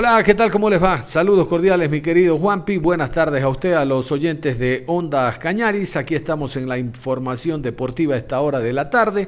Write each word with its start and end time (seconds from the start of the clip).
Hola, 0.00 0.22
¿qué 0.22 0.32
tal? 0.32 0.52
¿Cómo 0.52 0.70
les 0.70 0.80
va? 0.80 1.02
Saludos 1.02 1.48
cordiales, 1.48 1.90
mi 1.90 2.00
querido 2.00 2.38
Juanpi. 2.38 2.76
Buenas 2.76 3.10
tardes 3.10 3.42
a 3.42 3.48
usted, 3.48 3.72
a 3.72 3.84
los 3.84 4.12
oyentes 4.12 4.56
de 4.56 4.84
Ondas 4.86 5.38
Cañaris. 5.38 5.96
Aquí 5.96 6.14
estamos 6.14 6.56
en 6.56 6.68
la 6.68 6.78
información 6.78 7.62
deportiva 7.62 8.14
a 8.14 8.18
esta 8.18 8.40
hora 8.40 8.60
de 8.60 8.72
la 8.72 8.90
tarde. 8.90 9.26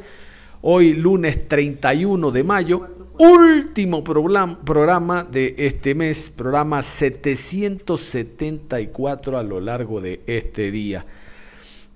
Hoy, 0.62 0.92
lunes 0.92 1.48
31 1.48 2.30
de 2.30 2.44
mayo, 2.44 2.86
último 3.18 4.04
programa 4.04 5.24
de 5.24 5.56
este 5.58 5.96
mes, 5.96 6.30
programa 6.30 6.84
774 6.84 9.38
a 9.38 9.42
lo 9.42 9.60
largo 9.60 10.00
de 10.00 10.20
este 10.24 10.70
día. 10.70 11.04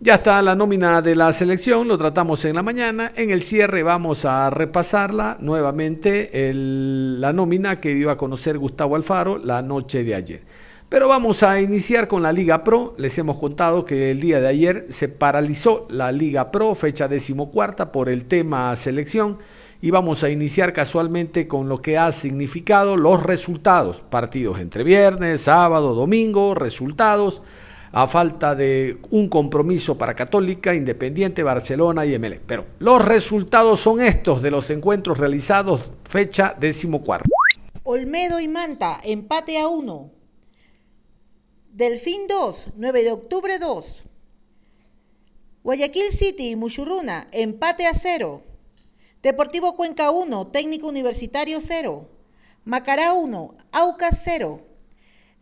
Ya 0.05 0.17
está 0.17 0.43
la 0.43 0.55
nómina 0.55 1.01
de 1.01 1.17
la 1.17 1.33
selección, 1.33 1.89
lo 1.89 1.97
tratamos 1.97 2.45
en 2.45 2.57
la 2.57 2.63
mañana. 2.63 3.13
En 3.17 3.31
el 3.31 3.43
cierre 3.43 3.83
vamos 3.83 4.27
a 4.27 4.51
repasarla 4.51 5.39
nuevamente, 5.41 6.31
la 6.53 7.33
nómina 7.33 7.81
que 7.81 7.95
dio 7.95 8.11
a 8.11 8.19
conocer 8.19 8.59
Gustavo 8.59 8.97
Alfaro 8.97 9.39
la 9.39 9.63
noche 9.63 10.05
de 10.05 10.15
ayer. 10.15 10.43
Pero 10.91 11.09
vamos 11.09 11.43
a 11.43 11.59
iniciar 11.59 12.07
con 12.07 12.23
la 12.23 12.35
Liga 12.35 12.65
Pro. 12.65 12.95
Les 12.99 13.17
hemos 13.17 13.39
contado 13.39 13.87
que 13.87 14.11
el 14.11 14.21
día 14.21 14.43
de 14.43 14.49
ayer 14.49 14.87
se 14.91 15.09
paralizó 15.09 15.87
la 15.89 16.13
Liga 16.13 16.51
Pro, 16.51 16.75
fecha 16.75 17.09
decimocuarta, 17.09 17.91
por 17.91 18.11
el 18.11 18.27
tema 18.27 18.77
selección. 18.77 19.39
Y 19.81 19.91
vamos 19.91 20.23
a 20.23 20.29
iniciar 20.29 20.75
casualmente 20.75 21.49
con 21.49 21.71
lo 21.71 21.81
que 21.81 21.97
ha 21.97 22.13
significado 22.13 22.99
los 22.99 23.23
resultados. 23.23 24.03
Partidos 24.03 24.61
entre 24.61 24.85
viernes, 24.85 25.41
sábado, 25.41 25.95
domingo, 25.95 26.55
resultados 26.55 27.43
a 27.97 28.09
falta 28.09 28.57
de 28.57 28.99
un 29.11 29.29
compromiso 29.29 29.97
para 29.97 30.17
Católica, 30.17 30.75
Independiente, 30.75 31.45
Barcelona 31.45 32.05
y 32.05 32.19
ML. 32.19 32.41
Pero 32.45 32.67
los 32.81 33.03
resultados 33.05 33.79
son 33.79 34.01
estos 34.01 34.43
de 34.43 34.51
los 34.51 34.69
encuentros 34.71 35.19
realizados 35.19 35.93
fecha 36.03 36.57
decimocuarta. 36.59 37.29
Olmedo 37.85 38.41
y 38.41 38.49
Manta, 38.49 39.01
empate 39.05 39.59
a 39.59 39.69
uno. 39.69 40.11
Delfín 41.71 42.27
2, 42.27 42.73
9 42.77 43.05
de 43.05 43.13
octubre 43.13 43.59
2. 43.61 44.03
Guayaquil 45.63 46.11
City 46.11 46.51
y 46.51 46.57
Muchurruna, 46.57 47.29
empate 47.31 47.87
a 47.87 47.95
0. 47.95 48.43
Deportivo 49.23 49.77
Cuenca 49.77 50.11
1, 50.11 50.49
Técnico 50.49 50.89
Universitario 50.89 51.61
0. 51.61 52.09
Macará 52.65 53.13
1, 53.13 53.55
Aucas 53.71 54.21
0. 54.25 54.63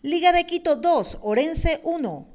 Liga 0.03 0.33
de 0.33 0.45
Quito 0.45 0.77
2, 0.77 1.19
Orense 1.23 1.81
1. 1.83 2.32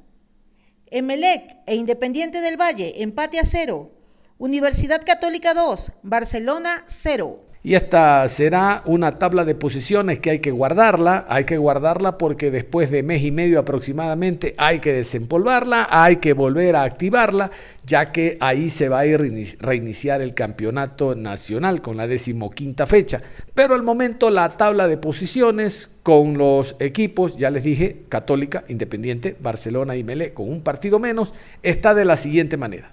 Emelec 0.90 1.62
e 1.66 1.74
Independiente 1.74 2.40
del 2.40 2.56
Valle, 2.56 3.02
empate 3.02 3.38
a 3.38 3.44
0. 3.44 3.90
Universidad 4.38 5.02
Católica 5.04 5.54
2, 5.54 5.92
Barcelona 6.02 6.84
0. 6.86 7.47
Y 7.68 7.74
esta 7.74 8.26
será 8.28 8.80
una 8.86 9.18
tabla 9.18 9.44
de 9.44 9.54
posiciones 9.54 10.20
que 10.20 10.30
hay 10.30 10.38
que 10.38 10.52
guardarla, 10.52 11.26
hay 11.28 11.44
que 11.44 11.58
guardarla 11.58 12.16
porque 12.16 12.50
después 12.50 12.90
de 12.90 13.02
mes 13.02 13.22
y 13.22 13.30
medio 13.30 13.58
aproximadamente 13.58 14.54
hay 14.56 14.78
que 14.78 14.94
desempolvarla, 14.94 15.86
hay 15.90 16.16
que 16.16 16.32
volver 16.32 16.76
a 16.76 16.84
activarla, 16.84 17.50
ya 17.84 18.10
que 18.10 18.38
ahí 18.40 18.70
se 18.70 18.88
va 18.88 19.00
a 19.00 19.04
reiniciar 19.04 20.22
el 20.22 20.32
campeonato 20.32 21.14
nacional 21.14 21.82
con 21.82 21.98
la 21.98 22.06
decimoquinta 22.06 22.86
fecha. 22.86 23.20
Pero 23.52 23.74
al 23.74 23.82
momento 23.82 24.30
la 24.30 24.48
tabla 24.48 24.88
de 24.88 24.96
posiciones 24.96 25.90
con 26.02 26.38
los 26.38 26.74
equipos, 26.80 27.36
ya 27.36 27.50
les 27.50 27.64
dije, 27.64 28.04
Católica, 28.08 28.64
Independiente, 28.68 29.36
Barcelona 29.38 29.94
y 29.94 30.04
Melé, 30.04 30.32
con 30.32 30.48
un 30.48 30.62
partido 30.62 30.98
menos, 30.98 31.34
está 31.62 31.92
de 31.92 32.06
la 32.06 32.16
siguiente 32.16 32.56
manera. 32.56 32.88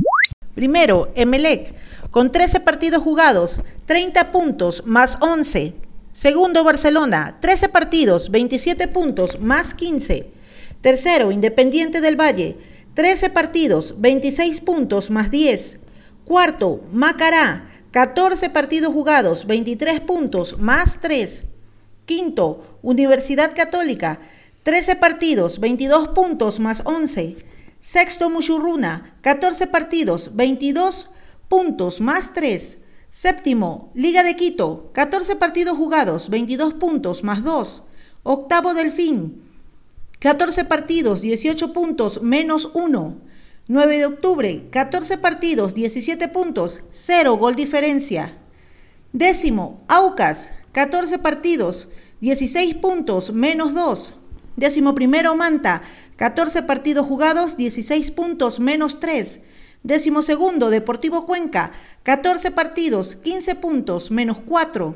Primero, 0.55 1.11
Emelec, 1.15 1.73
con 2.11 2.31
13 2.31 2.61
partidos 2.61 3.03
jugados, 3.03 3.61
30 3.85 4.31
puntos 4.31 4.83
más 4.85 5.17
11. 5.19 5.73
Segundo, 6.13 6.63
Barcelona, 6.63 7.37
13 7.41 7.67
partidos, 7.67 8.31
27 8.31 8.87
puntos 8.87 9.39
más 9.41 9.73
15. 9.73 10.29
Tercero, 10.79 11.33
Independiente 11.33 11.99
del 11.99 12.19
Valle, 12.19 12.57
13 12.93 13.31
partidos, 13.31 13.95
26 13.99 14.61
puntos 14.61 15.11
más 15.11 15.29
10. 15.29 15.79
Cuarto, 16.23 16.81
Macará, 16.93 17.69
14 17.91 18.49
partidos 18.49 18.93
jugados, 18.93 19.45
23 19.45 19.99
puntos 19.99 20.57
más 20.57 21.01
3. 21.01 21.43
Quinto, 22.05 22.77
Universidad 22.81 23.53
Católica, 23.53 24.19
13 24.63 24.95
partidos, 24.95 25.59
22 25.59 26.09
puntos 26.09 26.61
más 26.61 26.81
11. 26.85 27.35
Sexto, 27.85 28.31
Muchurruna, 28.31 29.15
14 29.21 29.67
partidos, 29.67 30.31
22 30.35 31.07
puntos 31.47 32.01
más 32.01 32.33
3. 32.33 32.79
Séptimo, 33.11 33.91
Liga 33.93 34.23
de 34.23 34.35
Quito, 34.35 34.89
14 34.93 35.35
partidos 35.35 35.77
jugados, 35.77 36.31
22 36.31 36.73
puntos 36.73 37.23
más 37.23 37.43
2. 37.43 37.83
Octavo, 38.23 38.73
Delfín, 38.73 39.43
14 40.17 40.65
partidos, 40.65 41.21
18 41.21 41.73
puntos 41.73 42.23
menos 42.23 42.71
1. 42.73 43.21
9 43.67 43.97
de 43.99 44.05
octubre, 44.07 44.67
14 44.71 45.19
partidos, 45.19 45.75
17 45.75 46.27
puntos, 46.29 46.81
0 46.89 47.37
gol 47.37 47.53
diferencia. 47.53 48.35
Décimo, 49.13 49.85
Aucas, 49.87 50.49
14 50.71 51.19
partidos, 51.19 51.87
16 52.19 52.73
puntos 52.77 53.31
menos 53.31 53.75
2. 53.75 54.13
Décimo 54.55 54.95
primero, 54.95 55.35
Manta, 55.35 55.81
14 56.17 56.63
partidos 56.63 57.05
jugados, 57.05 57.57
16 57.57 58.11
puntos 58.11 58.59
menos 58.59 58.99
3. 59.01 59.39
Décimo 59.83 60.23
segundo, 60.23 60.69
Deportivo 60.69 61.25
Cuenca, 61.25 61.73
14 62.03 62.51
partidos, 62.51 63.17
15 63.17 63.55
puntos 63.55 64.11
menos 64.11 64.37
4. 64.45 64.95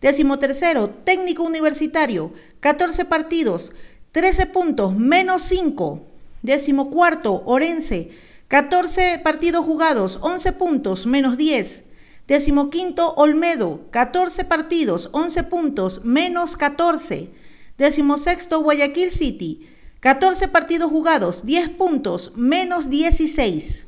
Décimo 0.00 0.38
tercero, 0.38 0.90
Técnico 1.04 1.42
Universitario, 1.42 2.32
14 2.60 3.04
partidos, 3.04 3.72
13 4.12 4.46
puntos 4.46 4.96
menos 4.96 5.42
5. 5.42 6.06
Décimo 6.42 6.88
cuarto, 6.90 7.42
Orense, 7.46 8.10
14 8.48 9.20
partidos 9.22 9.64
jugados, 9.64 10.20
11 10.22 10.52
puntos 10.52 11.04
menos 11.04 11.36
10. 11.36 11.84
Décimo 12.28 12.70
quinto, 12.70 13.12
Olmedo, 13.16 13.88
14 13.90 14.44
partidos, 14.44 15.10
11 15.12 15.42
puntos 15.44 16.04
menos 16.04 16.56
14. 16.56 17.28
Décimo 17.76 18.18
sexto, 18.18 18.62
Guayaquil 18.62 19.10
City, 19.10 19.68
14 20.00 20.48
partidos 20.48 20.90
jugados, 20.90 21.44
10 21.44 21.68
puntos, 21.70 22.32
menos 22.34 22.88
16. 22.88 23.84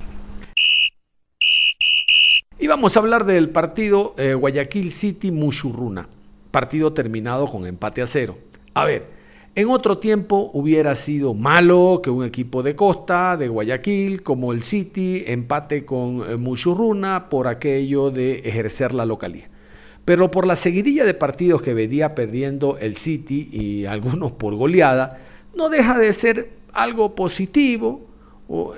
Y 2.58 2.66
vamos 2.66 2.94
a 2.94 3.00
hablar 3.00 3.24
del 3.24 3.48
partido 3.48 4.14
eh, 4.18 4.34
Guayaquil 4.34 4.92
City 4.92 5.30
Mushurruna, 5.30 6.10
partido 6.50 6.92
terminado 6.92 7.46
con 7.46 7.66
empate 7.66 8.02
a 8.02 8.06
cero. 8.06 8.36
A 8.74 8.84
ver, 8.84 9.08
en 9.54 9.70
otro 9.70 9.96
tiempo 9.96 10.50
hubiera 10.52 10.94
sido 10.96 11.32
malo 11.32 12.02
que 12.04 12.10
un 12.10 12.26
equipo 12.26 12.62
de 12.62 12.76
costa, 12.76 13.38
de 13.38 13.48
Guayaquil, 13.48 14.22
como 14.22 14.52
el 14.52 14.62
City, 14.62 15.24
empate 15.26 15.86
con 15.86 16.28
eh, 16.28 16.36
Mushurruna 16.36 17.30
por 17.30 17.48
aquello 17.48 18.10
de 18.10 18.40
ejercer 18.40 18.92
la 18.92 19.06
localía. 19.06 19.48
Pero 20.04 20.30
por 20.30 20.46
la 20.46 20.56
seguidilla 20.56 21.06
de 21.06 21.14
partidos 21.14 21.62
que 21.62 21.72
venía 21.72 22.14
perdiendo 22.14 22.76
el 22.76 22.96
City 22.96 23.48
y 23.50 23.86
algunos 23.86 24.32
por 24.32 24.54
goleada, 24.56 25.31
no 25.54 25.68
deja 25.68 25.98
de 25.98 26.12
ser 26.12 26.50
algo 26.72 27.14
positivo. 27.14 28.08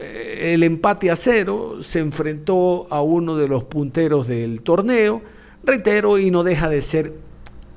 Eh, 0.01 0.53
el 0.55 0.63
empate 0.63 1.11
a 1.11 1.17
cero 1.17 1.79
se 1.81 2.01
enfrentó 2.01 2.87
a 2.91 3.03
uno 3.03 3.37
de 3.37 3.49
los 3.49 3.65
punteros 3.65 4.27
del 4.27 4.63
torneo, 4.63 5.23
reitero, 5.63 6.19
y 6.19 6.31
no 6.31 6.43
deja 6.43 6.69
de 6.69 6.81
ser 6.81 7.13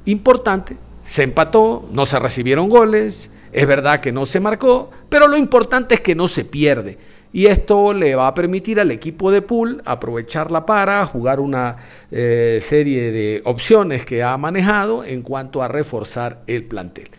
importante. 0.05 0.77
Se 1.01 1.23
empató, 1.23 1.87
no 1.91 2.05
se 2.05 2.19
recibieron 2.19 2.69
goles, 2.69 3.31
es 3.51 3.65
verdad 3.65 4.01
que 4.01 4.11
no 4.11 4.25
se 4.25 4.39
marcó, 4.39 4.91
pero 5.09 5.27
lo 5.27 5.37
importante 5.37 5.95
es 5.95 6.01
que 6.01 6.15
no 6.15 6.27
se 6.27 6.45
pierde. 6.45 6.97
Y 7.33 7.47
esto 7.47 7.93
le 7.93 8.15
va 8.15 8.27
a 8.27 8.33
permitir 8.33 8.79
al 8.79 8.91
equipo 8.91 9.31
de 9.31 9.41
pool 9.41 9.81
aprovecharla 9.85 10.65
para 10.65 11.05
jugar 11.05 11.39
una 11.39 11.75
eh, 12.09 12.61
serie 12.63 13.11
de 13.11 13.41
opciones 13.45 14.05
que 14.05 14.23
ha 14.23 14.37
manejado 14.37 15.03
en 15.03 15.21
cuanto 15.21 15.61
a 15.61 15.67
reforzar 15.67 16.41
el 16.47 16.65
plantel. 16.65 17.09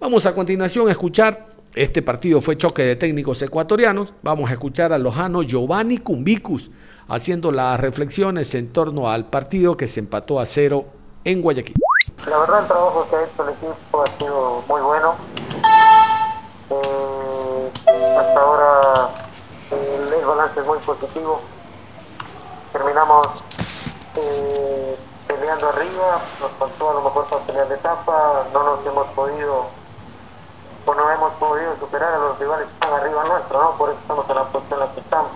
Vamos 0.00 0.26
a 0.26 0.32
continuación 0.32 0.86
a 0.86 0.92
escuchar 0.92 1.48
Este 1.74 2.02
partido 2.02 2.40
fue 2.40 2.56
choque 2.56 2.82
de 2.82 2.94
técnicos 2.94 3.42
ecuatorianos. 3.42 4.12
Vamos 4.22 4.48
a 4.48 4.52
escuchar 4.52 4.92
a 4.92 4.98
Lojano 4.98 5.42
Giovanni 5.42 5.98
Cumbicus 5.98 6.70
haciendo 7.08 7.50
las 7.50 7.80
reflexiones 7.80 8.54
en 8.54 8.72
torno 8.72 9.10
al 9.10 9.26
partido 9.26 9.76
que 9.76 9.88
se 9.88 9.98
empató 9.98 10.38
a 10.38 10.46
cero 10.46 10.86
en 11.24 11.42
Guayaquil. 11.42 11.74
La 12.30 12.38
verdad 12.38 12.60
el 12.60 12.66
trabajo 12.68 13.08
que 13.10 13.16
ha 13.16 13.24
hecho 13.24 13.42
el 13.42 13.54
equipo 13.54 14.02
ha 14.02 14.06
sido 14.18 14.64
muy 14.68 14.80
bueno. 14.80 15.16
Eh, 16.70 17.70
hasta 18.18 18.40
ahora 18.40 19.10
el, 19.72 20.12
el, 20.12 20.24
balance 20.24 20.60
es 20.60 20.66
muy 20.66 20.78
positivo. 20.78 21.40
Terminamos 22.72 23.26
eh, 24.14 24.96
peleando 25.26 25.68
arriba, 25.68 26.22
nos 26.40 26.52
faltó 26.52 26.90
a 26.90 26.94
lo 26.94 27.02
mejor 27.02 27.26
para 27.26 27.44
pelear 27.44 27.68
de 27.68 27.74
etapa, 27.74 28.46
no 28.52 28.62
nos 28.62 28.86
hemos 28.86 29.06
podido 29.08 29.77
no 30.94 31.10
hemos 31.10 31.32
podido 31.34 31.76
superar 31.78 32.14
a 32.14 32.18
los 32.18 32.38
rivales 32.38 32.66
que 32.66 32.74
están 32.74 32.92
arriba 32.92 33.24
nuestro. 33.24 33.74
Por 33.76 33.90
eso 33.90 33.98
estamos 34.00 34.28
en 34.28 34.34
la 34.34 34.44
posición 34.44 34.80
en 34.80 34.86
la 34.86 34.94
que 34.94 35.00
estamos. 35.00 35.32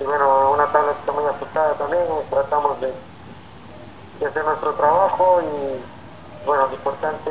Y 0.00 0.04
bueno, 0.04 0.50
una 0.52 0.66
tabla 0.72 0.92
que 0.92 1.00
está 1.00 1.12
muy 1.12 1.24
ajustada 1.24 1.74
también, 1.74 2.04
tratamos 2.30 2.80
de, 2.80 2.94
de 4.20 4.26
hacer 4.26 4.44
nuestro 4.44 4.72
trabajo 4.74 5.40
y 5.42 6.46
bueno, 6.46 6.66
lo 6.66 6.74
importante 6.74 7.30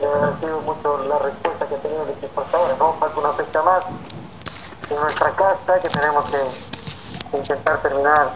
eh, 0.00 0.06
ha 0.06 0.40
sido 0.40 0.60
mucho 0.60 0.98
la 1.04 1.18
respuesta 1.18 1.66
que 1.66 1.74
ha 1.74 1.78
tenido 1.78 2.02
el 2.04 2.10
equipo 2.10 2.40
hasta 2.40 2.56
ahora, 2.56 2.74
¿no? 2.78 2.94
Falta 2.94 3.20
una 3.20 3.32
fecha 3.32 3.62
más 3.62 3.84
en 4.90 5.00
nuestra 5.00 5.30
casa 5.32 5.80
que 5.80 5.88
tenemos 5.88 6.24
que 6.30 7.36
intentar 7.36 7.82
terminar 7.82 8.30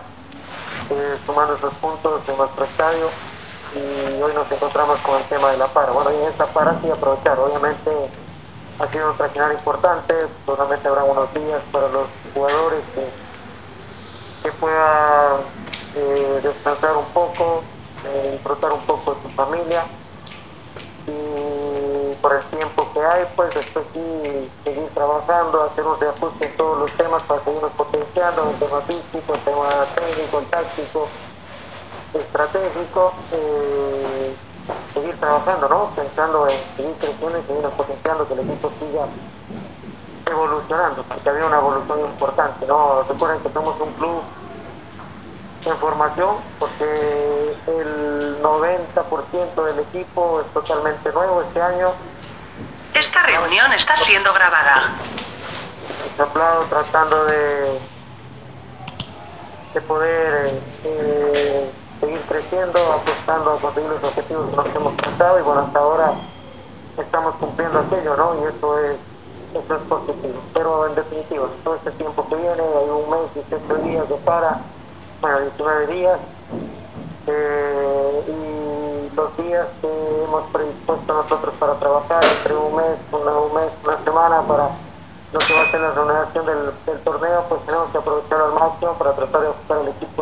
eh, 0.91 1.19
sumando 1.27 1.55
esos 1.55 1.75
puntos 1.75 2.23
en 2.29 2.37
nuestro 2.37 2.65
estadio 2.65 3.09
y 3.75 4.23
hoy 4.23 4.33
nos 4.35 4.51
encontramos 4.51 4.99
con 5.01 5.17
el 5.17 5.25
tema 5.25 5.51
de 5.51 5.59
la 5.59 5.67
para. 5.69 5.93
Bueno, 5.93 6.11
y 6.13 6.17
en 6.17 6.29
esta 6.29 6.47
para 6.47 6.81
sí 6.81 6.91
aprovechar, 6.91 7.39
obviamente 7.39 7.91
ha 8.79 8.87
sido 8.89 9.11
un 9.11 9.17
traccionar 9.17 9.53
importante, 9.53 10.15
solamente 10.47 10.89
habrá 10.89 11.05
unos 11.05 11.33
días 11.35 11.61
para 11.73 11.89
los 11.89 12.07
jugadores 12.33 12.81
que, 12.95 13.09
que 14.43 14.57
puedan 14.57 15.41
eh, 15.97 16.41
descansar 16.43 16.97
un 16.97 17.07
poco, 17.07 17.63
eh, 18.07 18.31
disfrutar 18.33 18.73
un 18.73 18.81
poco 18.83 19.15
de 19.15 19.23
su 19.23 19.29
familia. 19.31 19.85
Y 21.07 22.15
por 22.21 22.35
el 22.37 22.43
tiempo 22.45 22.87
que 22.93 23.01
hay, 23.01 23.27
pues 23.35 23.55
después 23.55 23.85
sí 23.95 24.51
seguir 24.63 24.89
trabajando, 24.95 25.65
hacer 25.65 25.85
un 25.85 25.99
reajuste 25.99 26.47
en 26.47 26.57
todos 26.57 26.79
los 26.79 26.93
temas 26.97 27.23
para 27.23 27.43
seguirnos 27.45 27.73
potenciando, 27.73 28.51
el 28.51 28.59
tema 28.59 28.81
físico, 28.83 29.35
el 29.35 29.41
tema 29.41 29.69
técnico, 29.95 30.39
el 30.39 30.47
táctico, 30.47 31.09
estratégico, 32.15 33.13
eh, 33.33 34.35
seguir 34.95 35.17
trabajando, 35.19 35.69
¿no? 35.69 35.91
Pensando 35.95 36.49
en 36.49 36.59
seguir 36.77 36.95
creciendo 36.99 37.39
y 37.39 37.43
seguir 37.43 37.65
potenciando, 37.71 38.27
que 38.29 38.35
el 38.35 38.41
equipo 38.41 38.73
siga 38.79 39.07
evolucionando, 40.27 41.03
porque 41.05 41.29
había 41.29 41.47
una 41.47 41.59
evolución 41.59 42.01
importante, 42.01 42.67
¿no? 42.67 43.03
Recuerden 43.03 43.41
que 43.41 43.53
somos 43.53 43.81
un 43.81 43.93
club 43.95 44.23
en 45.65 45.77
formación, 45.79 46.37
porque 46.59 47.57
el 47.67 48.43
90% 48.43 49.65
del 49.65 49.79
equipo 49.81 50.41
es 50.41 50.53
totalmente 50.53 51.13
nuevo 51.13 51.43
este 51.43 51.61
año. 51.61 51.93
Esta 52.95 53.23
reunión 53.23 53.73
está 53.73 53.97
siendo 54.05 54.33
grabada. 54.33 54.95
Hablado 56.19 56.65
tratando 56.65 57.25
de, 57.27 57.79
de 59.75 59.81
poder 59.83 60.61
eh, 60.85 61.71
seguir 62.01 62.21
creciendo, 62.29 62.79
apostando 62.93 63.53
a 63.53 63.61
conseguir 63.61 63.91
los 63.91 64.05
objetivos 64.05 64.51
que 64.51 64.57
nos 64.57 64.77
hemos 64.77 64.97
tratado 64.97 65.39
y 65.39 65.43
bueno, 65.43 65.61
hasta 65.63 65.79
ahora 65.79 66.13
estamos 66.97 67.35
cumpliendo 67.37 67.79
aquello, 67.81 68.17
¿no? 68.17 68.35
Y 68.41 68.45
eso 68.45 68.79
es, 68.81 68.97
eso 69.55 69.75
es 69.75 69.81
positivo. 69.89 70.41
Pero 70.55 70.87
en 70.87 70.95
definitiva, 70.95 71.49
todo 71.65 71.75
este 71.77 71.91
tiempo 71.93 72.27
que 72.29 72.37
viene, 72.37 72.63
hay 72.63 72.91
un 72.91 73.11
mes, 73.11 73.35
18 73.35 73.75
días 73.83 74.09
de 74.09 74.15
para, 74.17 74.61
bueno, 75.21 75.41
19 75.41 75.87
días, 75.89 76.19
eh, 77.27 78.25
y 78.29 79.15
los 79.15 79.37
días 79.37 79.67
que 79.81 80.25
hemos 80.25 80.51
predispuesto 80.51 81.13
nosotros 81.13 81.55
para 81.59 81.75
trabajar, 81.75 82.25
entre 82.25 82.55
un 82.55 82.77
mes, 82.77 82.99
una, 83.13 83.33
un 83.33 83.55
mes, 83.55 83.71
una 83.85 84.05
semana, 84.05 84.43
para 84.43 84.71
lo 85.33 85.39
que 85.41 85.55
va 85.55 85.61
a 85.61 85.71
ser 85.71 85.81
la 85.81 85.91
renovación 85.91 86.47
del, 86.47 86.73
del, 86.87 87.01
torneo, 87.01 87.45
pues 87.49 87.61
tenemos 87.67 87.91
que 87.91 87.99
aprovechar 87.99 88.41
al 88.41 88.53
máximo 88.55 88.93
para 88.95 89.13
tratar 89.15 89.41
de 89.43 89.49
ajustar 89.49 89.79
al 89.79 89.89
equipo 89.89 90.18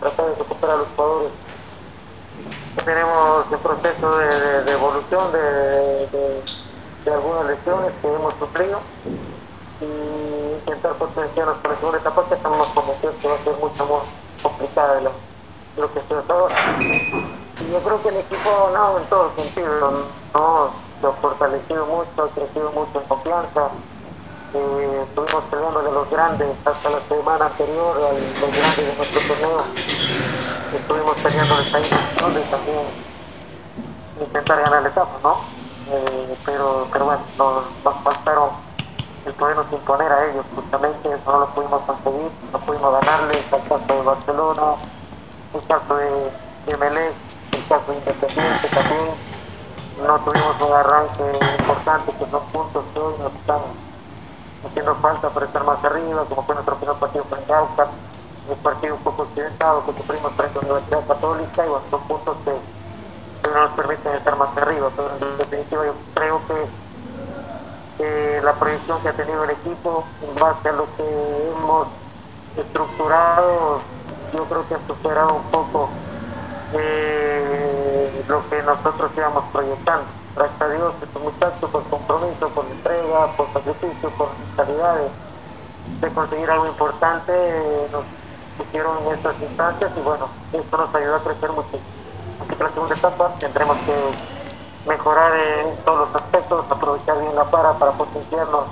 tratar 0.00 0.26
de 0.26 0.34
recuperar 0.36 0.76
a 0.76 0.78
los 0.78 0.88
jugadores. 0.96 1.30
Tenemos 2.84 3.46
el 3.50 3.58
proceso 3.58 4.18
de, 4.18 4.72
evolución 4.72 5.32
de, 5.32 7.12
algunas 7.12 7.46
lesiones 7.46 7.92
que 8.02 8.08
hemos 8.08 8.34
sufrido 8.34 8.80
y 9.80 10.58
intentar 10.58 10.94
potenciarnos 10.94 11.56
para 11.58 11.74
la 11.74 11.80
segunda 11.80 11.98
etapa 11.98 12.28
que 12.28 12.34
estamos 12.34 12.66
convencidos 12.68 13.14
que 13.22 13.28
va 13.28 13.34
a 13.34 13.44
ser 13.44 13.56
mucho 13.56 13.86
más 13.86 14.02
complicada 14.42 14.94
de 14.96 15.00
lo, 15.02 15.12
lo 15.78 15.92
que 15.92 16.00
se 16.00 16.32
ahora. 16.32 16.56
Y 16.80 17.72
yo 17.72 17.78
creo 17.80 18.02
que 18.02 18.08
el 18.08 18.16
equipo, 18.16 18.70
no, 18.74 18.98
en 18.98 19.04
todos 19.06 19.34
sentidos, 19.36 19.94
no, 20.34 20.70
se 21.00 21.06
ha 21.06 21.12
fortalecido 21.12 21.86
mucho, 21.86 22.22
ha 22.22 22.28
crecido 22.28 22.70
mucho 22.72 23.00
en 23.00 23.08
confianza. 23.08 23.70
Eh, 24.54 25.04
estuvimos 25.08 25.44
peleando 25.50 25.82
de 25.82 25.92
los 25.92 26.10
grandes 26.10 26.48
hasta 26.64 26.90
la 26.90 27.00
semana 27.08 27.46
anterior, 27.46 27.96
al, 27.96 28.40
los 28.40 28.50
grandes 28.50 28.76
de 28.76 28.94
nuestro 28.96 29.20
torneo. 29.22 29.64
Estuvimos 30.74 31.16
peleando 31.16 31.54
ahí 31.54 31.84
y 31.86 32.50
también 32.50 32.86
intentar 34.20 34.62
ganar 34.62 34.82
la 34.82 34.88
etapa, 34.88 35.18
¿no? 35.22 35.36
Eh, 35.90 36.36
pero, 36.44 36.86
pero 36.92 37.04
bueno, 37.04 37.20
nos, 37.38 38.02
faltaron 38.02 38.50
el 39.26 39.32
podernos 39.34 39.66
imponer 39.72 40.12
a 40.12 40.26
ellos, 40.26 40.44
justamente 40.54 41.08
eso 41.08 41.32
no 41.32 41.40
lo 41.40 41.46
pudimos 41.48 41.82
conseguir, 41.82 42.30
no 42.52 42.58
pudimos 42.60 42.92
ganarles, 43.00 43.38
el 43.38 43.68
caso 43.68 43.84
de 43.88 44.02
Barcelona, 44.02 44.62
el 45.54 45.66
caso 45.66 45.96
de, 45.96 46.32
de 46.66 46.76
Melec, 46.76 47.12
el 47.52 47.66
caso 47.68 47.92
de 47.92 47.98
Independiente 47.98 48.68
también 48.68 49.36
no 50.06 50.18
tuvimos 50.20 50.60
un 50.60 50.72
arranque 50.72 51.38
importante, 51.58 52.12
que 52.12 52.30
son 52.30 52.42
puntos 52.52 52.84
que 52.92 53.00
hoy 53.00 53.14
nos 53.18 53.32
están 53.32 53.60
falta 55.16 55.30
para 55.30 55.46
estar 55.46 55.64
más 55.64 55.84
arriba, 55.84 56.24
como 56.28 56.42
fue 56.42 56.54
nuestro 56.54 56.76
primer 56.76 56.96
partido 56.96 57.24
frente 57.24 57.52
a 57.52 57.58
Aucas, 57.58 57.88
un 58.48 58.58
partido 58.58 58.94
un 58.94 59.00
poco 59.02 59.22
accidentado 59.22 59.84
que 59.86 59.92
sufrimos 59.92 60.32
frente 60.32 60.58
a 60.58 60.62
la 60.62 60.68
Universidad 60.68 61.06
Católica, 61.06 61.66
y 61.66 61.68
bueno, 61.68 61.84
son 61.90 62.00
puntos 62.02 62.36
que, 62.44 62.76
no 63.48 63.60
nos 63.60 63.70
permiten 63.70 64.12
estar 64.14 64.36
más 64.36 64.56
arriba, 64.56 64.90
pero 64.96 65.10
en 65.12 65.38
definitiva 65.38 65.86
yo 65.86 65.94
creo 66.14 66.40
que 66.48 68.40
la 68.42 68.52
proyección 68.54 69.00
que 69.00 69.08
ha 69.08 69.12
tenido 69.12 69.44
el 69.44 69.50
equipo, 69.50 70.04
en 70.22 70.34
base 70.34 70.68
a 70.68 70.72
lo 70.72 70.86
que 70.96 71.50
hemos 71.50 71.86
estructurado, 72.56 73.80
yo 74.34 74.44
creo 74.44 74.68
que 74.68 74.74
ha 74.74 74.86
superado 74.86 75.34
un 75.34 75.42
poco 75.44 75.88
eh, 76.74 78.24
lo 78.28 78.48
que 78.50 78.62
nosotros 78.62 79.10
íbamos 79.16 79.44
proyectando. 79.52 80.06
Gracias 80.36 80.60
a 80.60 80.68
Dios, 80.68 80.92
estos 81.00 81.22
muchachos 81.22 81.70
por 81.70 81.82
compromiso, 81.84 82.50
por 82.50 82.66
entrega, 82.66 83.26
por 83.38 83.50
sacrificio, 83.54 84.10
por 84.10 84.28
calidad 84.54 84.96
de, 86.02 86.12
conseguir 86.12 86.50
algo 86.50 86.66
importante, 86.66 87.32
eh, 87.32 87.88
nos 87.90 88.04
hicieron 88.60 88.98
en 89.06 89.14
estas 89.14 89.40
instancias 89.40 89.90
y 89.96 90.00
bueno, 90.02 90.28
esto 90.52 90.76
nos 90.76 90.94
ayudó 90.94 91.16
a 91.16 91.24
crecer 91.24 91.52
muchísimo. 91.52 91.84
Así 92.42 92.54
que 92.54 92.64
la 92.64 92.70
segunda 92.70 92.94
etapa 92.94 93.34
tendremos 93.40 93.78
que 93.78 94.90
mejorar 94.90 95.32
en 95.36 95.76
todos 95.86 96.06
los 96.06 96.22
aspectos, 96.22 96.66
aprovechar 96.68 97.18
bien 97.18 97.34
la 97.34 97.44
para 97.44 97.72
para 97.72 97.92
potenciarnos 97.92 98.64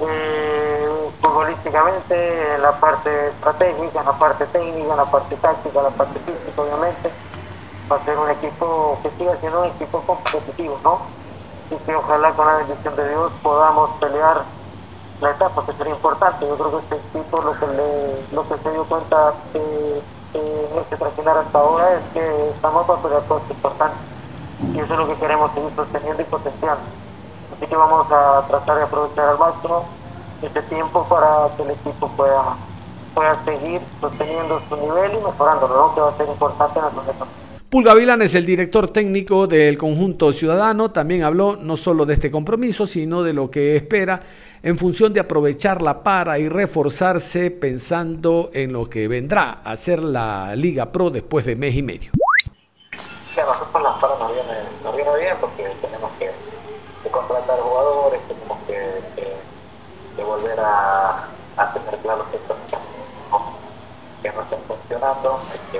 eh, 0.00 0.88
futbolísticamente, 1.20 2.54
en 2.54 2.62
la 2.62 2.72
parte 2.80 3.28
estratégica, 3.28 4.00
en 4.00 4.06
la 4.06 4.18
parte 4.18 4.46
técnica, 4.46 4.92
en 4.92 4.96
la 4.96 5.10
parte 5.10 5.36
táctica, 5.36 5.78
en 5.78 5.84
la 5.84 5.90
parte 5.90 6.18
física, 6.20 6.62
obviamente, 6.62 7.12
va 7.90 7.96
a 7.96 8.04
ser 8.04 8.18
un 8.18 8.30
equipo 8.30 8.98
que 9.02 9.10
siga 9.16 9.36
siendo 9.40 9.60
un 9.60 9.66
equipo 9.66 10.00
competitivo, 10.02 10.78
¿no? 10.84 11.00
Y 11.70 11.76
que 11.84 11.96
ojalá 11.96 12.32
con 12.32 12.46
la 12.46 12.56
bendición 12.56 12.96
de 12.96 13.08
Dios 13.08 13.32
podamos 13.42 13.90
pelear 14.00 14.44
la 15.20 15.30
etapa, 15.30 15.64
que 15.66 15.72
sería 15.72 15.94
importante. 15.94 16.46
Yo 16.46 16.56
creo 16.56 16.70
que 16.70 16.96
este 16.96 16.96
equipo 17.08 17.42
lo 17.42 17.58
que, 17.58 17.66
le, 17.66 18.26
lo 18.32 18.48
que 18.48 18.58
se 18.62 18.70
dio 18.72 18.84
cuenta 18.84 19.34
eh, 19.54 20.02
en 20.34 20.78
este 20.78 20.96
traccionar 20.96 21.38
hasta 21.38 21.58
ahora 21.58 21.94
es 21.94 22.02
que 22.12 22.50
estamos 22.50 22.86
para 22.86 23.02
pelear 23.02 23.24
cosas 23.26 23.50
importantes. 23.50 23.98
Y 24.74 24.78
eso 24.78 24.92
es 24.92 24.98
lo 24.98 25.06
que 25.06 25.14
queremos 25.16 25.52
seguir 25.54 25.72
sosteniendo 25.74 26.22
y 26.22 26.24
potenciando. 26.26 26.82
Así 27.56 27.66
que 27.66 27.76
vamos 27.76 28.06
a 28.12 28.44
tratar 28.48 28.76
de 28.76 28.82
aprovechar 28.84 29.28
al 29.28 29.38
máximo 29.38 29.84
este 30.42 30.62
tiempo 30.62 31.04
para 31.04 31.48
que 31.56 31.62
el 31.62 31.70
equipo 31.70 32.08
pueda, 32.08 32.56
pueda 33.14 33.44
seguir 33.44 33.82
sosteniendo 34.00 34.60
su 34.68 34.76
nivel 34.76 35.14
y 35.14 35.18
mejorándolo, 35.18 35.74
¿no? 35.74 35.94
que 35.94 36.00
va 36.00 36.10
a 36.10 36.16
ser 36.16 36.28
importante 36.28 36.78
en 36.78 36.84
la 36.84 36.90
segunda 36.90 37.47
Pulga 37.70 37.92
Vilán 37.92 38.22
es 38.22 38.34
el 38.34 38.46
director 38.46 38.88
técnico 38.88 39.46
del 39.46 39.76
conjunto 39.76 40.32
ciudadano, 40.32 40.90
también 40.90 41.22
habló 41.22 41.54
no 41.56 41.76
solo 41.76 42.06
de 42.06 42.14
este 42.14 42.30
compromiso, 42.30 42.86
sino 42.86 43.22
de 43.22 43.34
lo 43.34 43.50
que 43.50 43.76
espera 43.76 44.20
en 44.62 44.78
función 44.78 45.12
de 45.12 45.20
aprovechar 45.20 45.82
la 45.82 46.02
para 46.02 46.38
y 46.38 46.48
reforzarse 46.48 47.50
pensando 47.50 48.48
en 48.54 48.72
lo 48.72 48.88
que 48.88 49.06
vendrá 49.06 49.60
a 49.62 49.76
ser 49.76 50.02
la 50.02 50.56
Liga 50.56 50.90
Pro 50.90 51.10
después 51.10 51.44
de 51.44 51.56
mes 51.56 51.76
y 51.76 51.82
medio. 51.82 52.10
Claro, 53.34 53.52
nosotros 53.52 53.82
las 53.82 54.00
paras 54.00 54.18
nos 54.18 54.32
viene, 54.32 54.54
nos 54.82 54.96
viene 54.96 55.10
bien 55.18 55.36
porque 55.38 55.64
tenemos 55.82 56.10
que, 56.18 56.30
que, 57.02 57.10
contratar 57.10 57.58
jugadores, 57.58 58.20
tenemos 58.28 58.58
que, 58.66 58.78
que, 59.14 59.26
que 60.16 60.22
volver 60.24 60.58
a, 60.58 61.28
a, 61.58 61.72
tener 61.74 62.00
claro 62.00 62.24
que, 62.32 62.38
no 64.30 64.42
están 64.42 64.58
funcionando, 64.66 65.40
hay 65.52 65.58
que, 65.70 65.78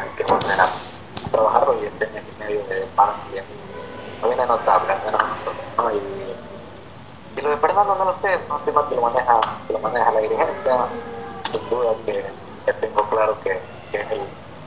hay 0.00 0.08
que 0.16 0.24
volver 0.24 0.58
a 0.58 0.91
trabajarlo 1.32 1.74
y 1.82 1.86
este 1.86 2.06
mes 2.08 2.22
y 2.22 2.38
medio 2.38 2.64
de 2.66 2.86
paro 2.94 3.14
no 4.20 4.28
viene 4.28 4.46
notable, 4.46 4.92
al 4.92 5.12
¿no? 5.76 5.90
Y, 5.90 7.38
y 7.38 7.40
lo 7.42 7.50
de 7.50 7.56
Fernando 7.56 7.96
no 7.96 8.04
lo 8.04 8.16
sé, 8.22 8.34
es 8.34 8.40
un 8.48 8.60
tema 8.60 8.88
que 8.88 8.94
lo 8.94 9.02
maneja, 9.02 9.40
que 9.66 9.72
lo 9.72 9.78
maneja 9.80 10.12
la 10.12 10.20
dirigencia, 10.20 10.86
sin 11.50 11.70
duda 11.70 11.92
que, 12.06 12.24
que 12.64 12.72
tengo 12.74 13.02
claro 13.08 13.36
que, 13.42 13.58
que 13.90 14.00
es 14.00 14.10
el, 14.12 14.20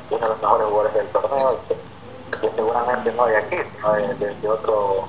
uno 0.09 0.19
de 0.19 0.27
los 0.27 0.41
mejores 0.41 0.67
jugadores 0.67 0.93
del 0.93 1.07
torneo 1.07 1.53
y 1.53 1.67
que, 1.67 2.51
seguramente 2.55 3.11
no 3.13 3.25
de 3.27 3.37
aquí, 3.37 3.57
sino 3.75 3.93
de, 3.93 4.49
otro 4.49 5.07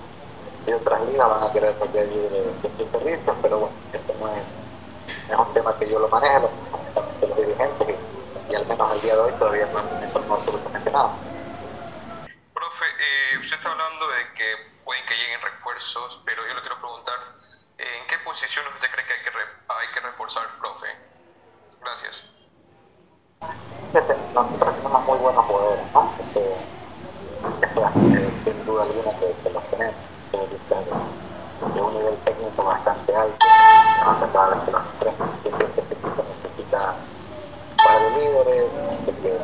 de 0.65 0.75
otras 0.75 1.01
ligas 1.07 1.29
van 1.29 1.43
a 1.43 1.53
querer 1.53 1.75
salir 1.79 2.05
de, 2.05 2.55
sus 2.63 2.91
servicios, 2.91 3.37
pero 3.43 3.59
bueno, 3.59 3.75
esto 3.93 4.13
no 4.21 4.29
es, 4.29 5.31
es 5.31 5.39
un 5.39 5.53
tema 5.55 5.77
que 5.79 5.89
yo 5.89 5.99
lo 5.99 6.09
manejo, 6.09 6.51
lo 6.95 7.01
también 7.01 7.31
los 7.31 7.37
dirigentes 7.37 7.97
y, 8.49 8.55
al 8.55 8.67
menos 8.67 8.93
el 8.93 9.01
día 9.01 9.15
de 9.15 9.21
hoy 9.21 9.33
todavía 9.33 9.67
no 9.73 9.99
me 9.99 10.07
informó 10.07 10.35
absolutamente 10.35 10.91
nada. 10.91 11.11
Usted 13.47 13.59
está 13.59 13.71
hablando 13.71 14.09
de 14.09 14.33
que 14.35 14.57
pueden 14.85 15.07
que 15.07 15.15
lleguen 15.15 15.41
refuerzos, 15.41 16.21
pero 16.25 16.45
yo 16.49 16.55
le 16.55 16.61
quiero 16.63 16.81
preguntar, 16.81 17.15
¿en 17.79 18.07
qué 18.09 18.19
posiciones 18.25 18.75
usted 18.75 18.91
cree 18.91 19.07
que 19.07 19.13
hay 19.13 19.23
que, 19.23 19.31
re, 19.31 19.43
hay 19.69 19.87
que 19.95 20.01
reforzar, 20.01 20.49
profe? 20.59 20.89
Gracias. 21.81 22.29
Nosotros 24.35 24.75
tenemos 24.75 25.05
muy 25.05 25.19
buenos 25.19 25.45
jugadores, 25.45 25.93
¿no? 25.93 26.13
Este, 26.19 26.57
este, 27.63 28.51
sin 28.51 28.67
duda 28.67 28.83
alguna 28.83 29.13
que, 29.21 29.33
que 29.41 29.51
los 29.51 29.63
tenemos 29.71 29.95
de 31.73 31.81
un 31.81 31.95
nivel 31.95 32.19
técnico 32.25 32.65
bastante 32.65 33.15
alto, 33.15 33.47
acaba 34.01 34.57
de 34.57 34.73
los 34.73 34.83
tres, 34.99 35.15
siempre 35.43 35.67
este 35.69 35.81
equipo 35.83 36.25
necesita 36.43 36.97
para 37.77 38.01
de 38.01 38.11
líderes, 38.11 38.71
que, 39.05 39.13
que, 39.23 39.39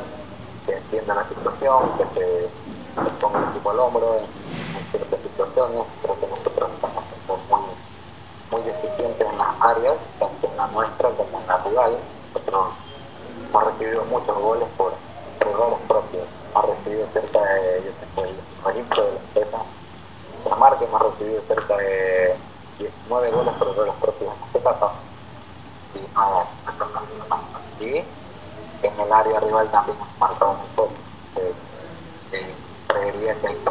que 0.67 0.73
entiendan 0.73 1.19
la 1.19 1.29
situación, 1.29 1.99
que 1.99 2.05
se, 2.19 2.62
se 2.95 3.11
ponga 3.21 3.39
el 3.39 3.49
equipo 3.51 3.71
al 3.71 3.79
hombro 3.79 4.17
en, 4.17 4.43
ciertas 4.91 5.21
situaciones, 5.21 5.83
creo 6.03 6.21
que 6.21 6.27
nosotros 6.27 6.71
estamos 6.75 7.05
muy, 7.49 7.61
muy 8.51 8.63
deficientes 8.63 9.27
en 9.27 9.39
las 9.39 9.61
áreas, 9.61 9.95
tanto 10.19 10.47
en 10.47 10.57
la 10.57 10.67
nuestra 10.69 11.09
como 11.11 11.41
en 11.41 11.47
la 11.47 11.59
rival, 11.59 11.93
nosotros 12.33 12.67
hemos 13.49 13.65
recibido 13.65 14.05
muchos 14.05 14.39
goles 14.39 14.69
por, 14.77 14.93
errores 15.41 15.79
propios, 15.89 16.25
hemos 16.51 16.67
recibido 16.67 17.07
cerca 17.13 17.41
de, 17.41 17.83
yo 17.85 17.91
tengo 17.93 18.29
el 18.29 18.37
registro 18.65 19.05
de 19.05 19.13
la 19.13 19.21
empresa, 19.21 19.59
la 20.49 20.57
marca 20.57 20.85
hemos 20.85 21.03
recibido 21.03 21.43
cerca 21.49 21.77
de 21.77 22.37
19 22.79 23.31
goles 23.31 23.55
por 23.55 23.69
errores 23.69 23.95
propios 24.01 24.35
en 24.35 24.45
este 24.45 24.61
caso. 24.61 24.93
Y 25.95 26.15
no, 26.15 26.47
en 28.83 29.01
el 29.01 29.13
área 29.13 29.41
rival 29.41 29.71
también 29.71 29.97
hemos 29.97 30.19
marcado 30.19 30.55
muy 30.55 30.67
poco. 30.75 30.93
Creería 32.93 33.35
que 33.41 33.63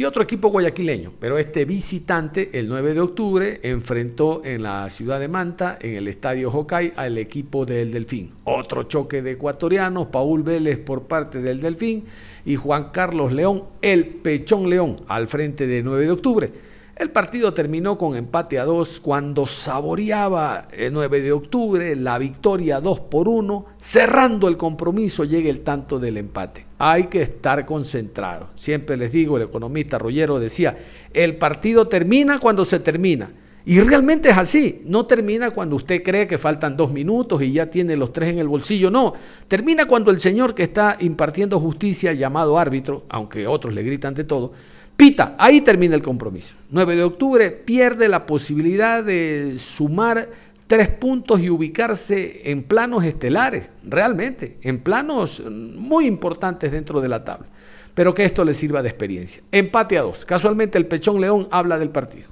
y 0.00 0.04
otro 0.06 0.22
equipo 0.22 0.48
guayaquileño, 0.48 1.12
pero 1.20 1.36
este 1.36 1.66
visitante 1.66 2.58
el 2.58 2.68
9 2.68 2.94
de 2.94 3.00
octubre 3.00 3.60
enfrentó 3.62 4.40
en 4.44 4.62
la 4.62 4.88
ciudad 4.88 5.20
de 5.20 5.28
Manta, 5.28 5.76
en 5.78 5.94
el 5.94 6.08
estadio 6.08 6.50
Jocay, 6.50 6.94
al 6.96 7.18
equipo 7.18 7.66
del 7.66 7.92
Delfín. 7.92 8.32
Otro 8.44 8.84
choque 8.84 9.20
de 9.20 9.32
ecuatorianos, 9.32 10.06
Paul 10.06 10.42
Vélez 10.42 10.78
por 10.78 11.02
parte 11.02 11.42
del 11.42 11.60
Delfín 11.60 12.06
y 12.44 12.56
Juan 12.56 12.90
Carlos 12.92 13.32
León, 13.32 13.64
el 13.82 14.06
Pechón 14.06 14.68
León, 14.68 15.02
al 15.08 15.26
frente 15.26 15.66
de 15.66 15.82
9 15.82 16.04
de 16.04 16.10
octubre. 16.10 16.52
El 17.00 17.10
partido 17.12 17.54
terminó 17.54 17.96
con 17.96 18.14
empate 18.14 18.58
a 18.58 18.66
2 18.66 19.00
cuando 19.00 19.46
saboreaba 19.46 20.68
el 20.70 20.92
9 20.92 21.22
de 21.22 21.32
octubre 21.32 21.96
la 21.96 22.18
victoria 22.18 22.78
2 22.78 23.00
por 23.00 23.26
1. 23.26 23.66
Cerrando 23.78 24.48
el 24.48 24.58
compromiso 24.58 25.24
llega 25.24 25.48
el 25.48 25.60
tanto 25.60 25.98
del 25.98 26.18
empate. 26.18 26.66
Hay 26.76 27.04
que 27.04 27.22
estar 27.22 27.64
concentrado. 27.64 28.50
Siempre 28.54 28.98
les 28.98 29.12
digo, 29.12 29.38
el 29.38 29.44
economista 29.44 29.98
Rollero 29.98 30.38
decía, 30.38 30.76
el 31.14 31.38
partido 31.38 31.88
termina 31.88 32.38
cuando 32.38 32.66
se 32.66 32.80
termina. 32.80 33.30
Y 33.64 33.80
realmente 33.80 34.30
es 34.30 34.38
así. 34.38 34.82
No 34.84 35.06
termina 35.06 35.50
cuando 35.50 35.76
usted 35.76 36.02
cree 36.02 36.26
que 36.26 36.38
faltan 36.38 36.76
dos 36.76 36.92
minutos 36.92 37.42
y 37.42 37.52
ya 37.52 37.66
tiene 37.66 37.96
los 37.96 38.12
tres 38.12 38.30
en 38.30 38.38
el 38.38 38.48
bolsillo. 38.48 38.90
No. 38.90 39.14
Termina 39.48 39.84
cuando 39.84 40.10
el 40.10 40.18
señor 40.20 40.54
que 40.54 40.64
está 40.64 40.96
impartiendo 41.00 41.60
justicia, 41.60 42.12
llamado 42.12 42.58
árbitro, 42.58 43.04
aunque 43.08 43.46
otros 43.46 43.74
le 43.74 43.82
gritan 43.82 44.14
de 44.14 44.24
todo, 44.24 44.52
Pita, 45.00 45.34
ahí 45.38 45.62
termina 45.62 45.94
el 45.94 46.02
compromiso. 46.02 46.56
9 46.68 46.94
de 46.94 47.04
octubre 47.04 47.50
pierde 47.50 48.06
la 48.06 48.26
posibilidad 48.26 49.02
de 49.02 49.56
sumar 49.58 50.28
tres 50.66 50.88
puntos 50.88 51.40
y 51.40 51.48
ubicarse 51.48 52.50
en 52.50 52.62
planos 52.64 53.02
estelares, 53.04 53.70
realmente, 53.82 54.58
en 54.60 54.82
planos 54.82 55.42
muy 55.48 56.06
importantes 56.06 56.70
dentro 56.70 57.00
de 57.00 57.08
la 57.08 57.24
tabla. 57.24 57.46
Pero 57.94 58.12
que 58.12 58.26
esto 58.26 58.44
le 58.44 58.52
sirva 58.52 58.82
de 58.82 58.90
experiencia. 58.90 59.42
Empate 59.50 59.96
a 59.96 60.02
dos. 60.02 60.26
Casualmente 60.26 60.76
el 60.76 60.84
Pechón 60.86 61.18
León 61.18 61.48
habla 61.50 61.78
del 61.78 61.88
partido. 61.88 62.28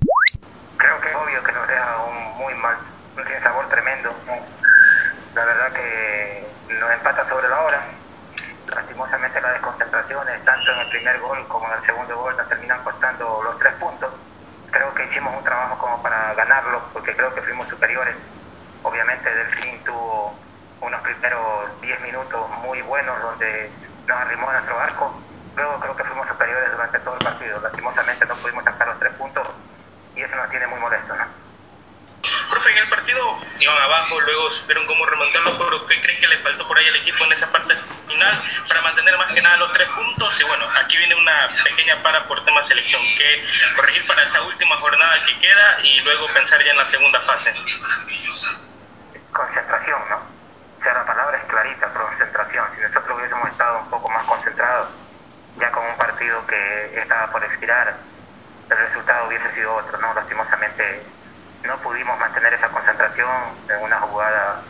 Creo 0.76 1.00
que 1.00 1.08
es 1.08 1.14
obvio 1.14 1.42
que 1.42 1.52
nos 1.52 1.68
deja 1.68 2.04
un 2.04 2.38
muy 2.38 2.54
mal, 2.62 2.76
un 3.16 3.26
sinsabor 3.26 3.66
tremendo. 3.70 4.10
La 5.34 5.44
verdad 5.46 5.72
que 5.72 6.74
nos 6.78 6.92
empata 6.92 7.26
sobre 7.26 7.48
la 7.48 7.62
hora 7.62 7.82
lastimosamente 8.74 9.37
desconcentraciones, 9.52 10.44
tanto 10.44 10.72
en 10.72 10.78
el 10.80 10.88
primer 10.90 11.20
gol 11.20 11.46
como 11.48 11.66
en 11.68 11.74
el 11.74 11.82
segundo 11.82 12.16
gol, 12.16 12.36
nos 12.36 12.48
terminan 12.48 12.82
costando 12.84 13.42
los 13.42 13.58
tres 13.58 13.74
puntos. 13.74 14.14
Creo 14.70 14.94
que 14.94 15.04
hicimos 15.04 15.34
un 15.36 15.44
trabajo 15.44 15.78
como 15.78 16.02
para 16.02 16.34
ganarlo, 16.34 16.82
porque 16.92 17.14
creo 17.14 17.34
que 17.34 17.42
fuimos 17.42 17.68
superiores. 17.68 18.16
Obviamente 18.82 19.34
Delfín 19.34 19.82
tuvo 19.84 20.34
unos 20.80 21.00
primeros 21.02 21.80
10 21.80 22.00
minutos 22.00 22.50
muy 22.62 22.80
buenos 22.82 23.20
donde 23.20 23.70
nos 24.06 24.18
arrimó 24.18 24.52
nuestro 24.52 24.78
arco. 24.78 25.20
Luego 25.56 25.80
creo 25.80 25.96
que 25.96 26.04
fuimos 26.04 26.28
superiores 26.28 26.70
durante 26.70 26.98
todo 27.00 27.14
el 27.14 27.24
partido. 27.24 27.60
Lastimosamente 27.60 28.26
no 28.26 28.34
pudimos 28.36 28.64
sacar 28.64 28.88
los 28.88 28.98
tres 28.98 29.12
puntos 29.14 29.48
y 30.14 30.22
eso 30.22 30.36
nos 30.36 30.50
tiene 30.50 30.66
muy 30.66 30.78
molesto. 30.78 31.14
¿no? 31.16 31.47
Profe, 32.48 32.70
en 32.70 32.78
el 32.78 32.88
partido 32.88 33.38
iban 33.58 33.82
abajo, 33.82 34.20
luego 34.20 34.50
supieron 34.50 34.86
cómo 34.86 35.04
remontarlo, 35.04 35.58
pero 35.58 35.86
¿qué 35.86 36.00
creen 36.00 36.18
que 36.20 36.28
le 36.28 36.38
faltó 36.38 36.66
por 36.66 36.78
ahí 36.78 36.86
al 36.88 36.96
equipo 36.96 37.24
en 37.24 37.32
esa 37.32 37.50
parte 37.52 37.74
final 38.06 38.42
para 38.68 38.82
mantener 38.82 39.16
más 39.18 39.32
que 39.32 39.42
nada 39.42 39.56
los 39.58 39.72
tres 39.72 39.88
puntos? 39.88 40.40
Y 40.40 40.44
bueno, 40.44 40.66
aquí 40.80 40.96
viene 40.96 41.14
una 41.14 41.48
pequeña 41.64 42.02
para 42.02 42.26
por 42.26 42.44
tema 42.44 42.62
selección, 42.62 43.02
que 43.16 43.44
corregir 43.76 44.06
para 44.06 44.24
esa 44.24 44.42
última 44.42 44.76
jornada 44.76 45.14
que 45.26 45.38
queda 45.38 45.76
y 45.82 46.00
luego 46.00 46.26
pensar 46.32 46.62
ya 46.64 46.70
en 46.70 46.78
la 46.78 46.86
segunda 46.86 47.20
fase. 47.20 47.52
Concentración, 49.32 50.08
¿no? 50.08 50.16
O 50.16 50.82
sea, 50.82 50.94
la 50.94 51.06
palabra 51.06 51.38
es 51.38 51.44
clarita, 51.44 51.92
concentración. 51.92 52.72
Si 52.72 52.80
nosotros 52.80 53.18
hubiésemos 53.18 53.48
estado 53.48 53.78
un 53.80 53.90
poco 53.90 54.08
más 54.08 54.24
concentrados, 54.24 54.88
ya 55.58 55.70
con 55.72 55.84
un 55.84 55.96
partido 55.96 56.46
que 56.46 57.00
estaba 57.00 57.30
por 57.30 57.44
expirar, 57.44 57.96
el 58.70 58.78
resultado 58.78 59.26
hubiese 59.28 59.50
sido 59.52 59.74
otro, 59.74 59.98
¿no? 59.98 60.14
Lastimosamente 60.14 61.02
no 61.64 61.76
pudimos 61.78 62.18
mantener 62.18 62.54
esa 62.54 62.68
concentración 62.68 63.28
en 63.68 63.82
una 63.82 64.00
jugada, 64.00 64.62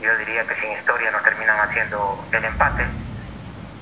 yo 0.00 0.16
diría 0.18 0.46
que 0.46 0.56
sin 0.56 0.72
historia 0.72 1.10
nos 1.10 1.22
terminan 1.22 1.58
haciendo 1.60 2.24
el 2.32 2.44
empate. 2.44 2.86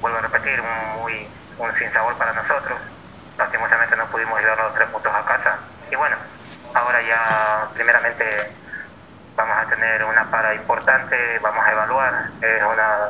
Vuelvo 0.01 0.19
a 0.19 0.23
repetir, 0.23 0.61
un, 0.61 1.01
muy, 1.01 1.29
un 1.59 1.75
sinsabor 1.75 2.17
para 2.17 2.33
nosotros. 2.33 2.81
Lastimosamente 3.39 3.97
no 3.97 4.07
pudimos 4.07 4.41
llevar 4.41 4.59
los 4.59 4.75
tres 4.75 4.89
puntos 4.89 5.13
a 5.15 5.25
casa. 5.25 5.59
Y 5.91 5.97
bueno, 5.97 6.17
ahora 6.75 7.03
ya 7.03 7.69
primeramente 7.75 8.53
vamos 9.37 9.57
a 9.59 9.69
tener 9.69 10.05
una 10.05 10.31
para 10.31 10.55
importante, 10.55 11.39
vamos 11.41 11.65
a 11.65 11.73
evaluar, 11.73 12.31
es 12.41 12.63
una, 12.63 13.09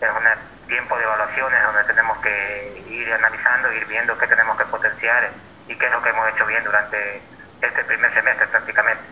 es 0.00 0.08
un 0.08 0.66
tiempo 0.68 0.96
de 0.96 1.04
evaluaciones 1.04 1.62
donde 1.62 1.84
tenemos 1.84 2.18
que 2.18 2.84
ir 2.88 3.12
analizando, 3.12 3.72
ir 3.72 3.86
viendo 3.86 4.16
qué 4.18 4.26
tenemos 4.26 4.56
que 4.56 4.64
potenciar 4.66 5.30
y 5.66 5.76
qué 5.76 5.86
es 5.86 5.92
lo 5.92 6.02
que 6.02 6.10
hemos 6.10 6.28
hecho 6.28 6.46
bien 6.46 6.62
durante 6.64 7.22
este 7.62 7.84
primer 7.84 8.10
semestre 8.10 8.46
prácticamente. 8.48 9.02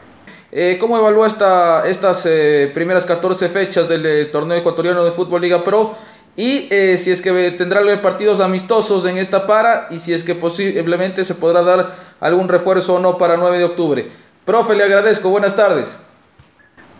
Eh, 0.50 0.78
¿Cómo 0.80 0.96
evalúa 0.96 1.26
esta, 1.26 1.86
estas 1.86 2.24
eh, 2.24 2.70
primeras 2.72 3.04
14 3.04 3.48
fechas 3.48 3.88
del 3.88 4.06
eh, 4.06 4.24
torneo 4.26 4.56
ecuatoriano 4.56 5.04
de 5.04 5.10
fútbol 5.10 5.42
Liga 5.42 5.62
Pro? 5.62 5.96
Y 6.36 6.68
si 6.98 7.10
es 7.10 7.20
que 7.20 7.50
tendrá 7.58 7.80
partidos 8.00 8.38
amistosos 8.38 9.04
en 9.06 9.18
esta 9.18 9.48
para 9.48 9.88
y 9.90 9.98
si 9.98 10.14
es 10.14 10.22
que 10.22 10.36
posiblemente 10.36 11.24
se 11.24 11.34
podrá 11.34 11.62
dar 11.62 11.96
algún 12.20 12.48
refuerzo 12.48 12.94
o 12.94 12.98
no 13.00 13.18
para 13.18 13.36
9 13.36 13.58
de 13.58 13.64
octubre. 13.64 14.12
Profe, 14.44 14.76
le 14.76 14.84
agradezco. 14.84 15.30
Buenas 15.30 15.56
tardes. 15.56 15.98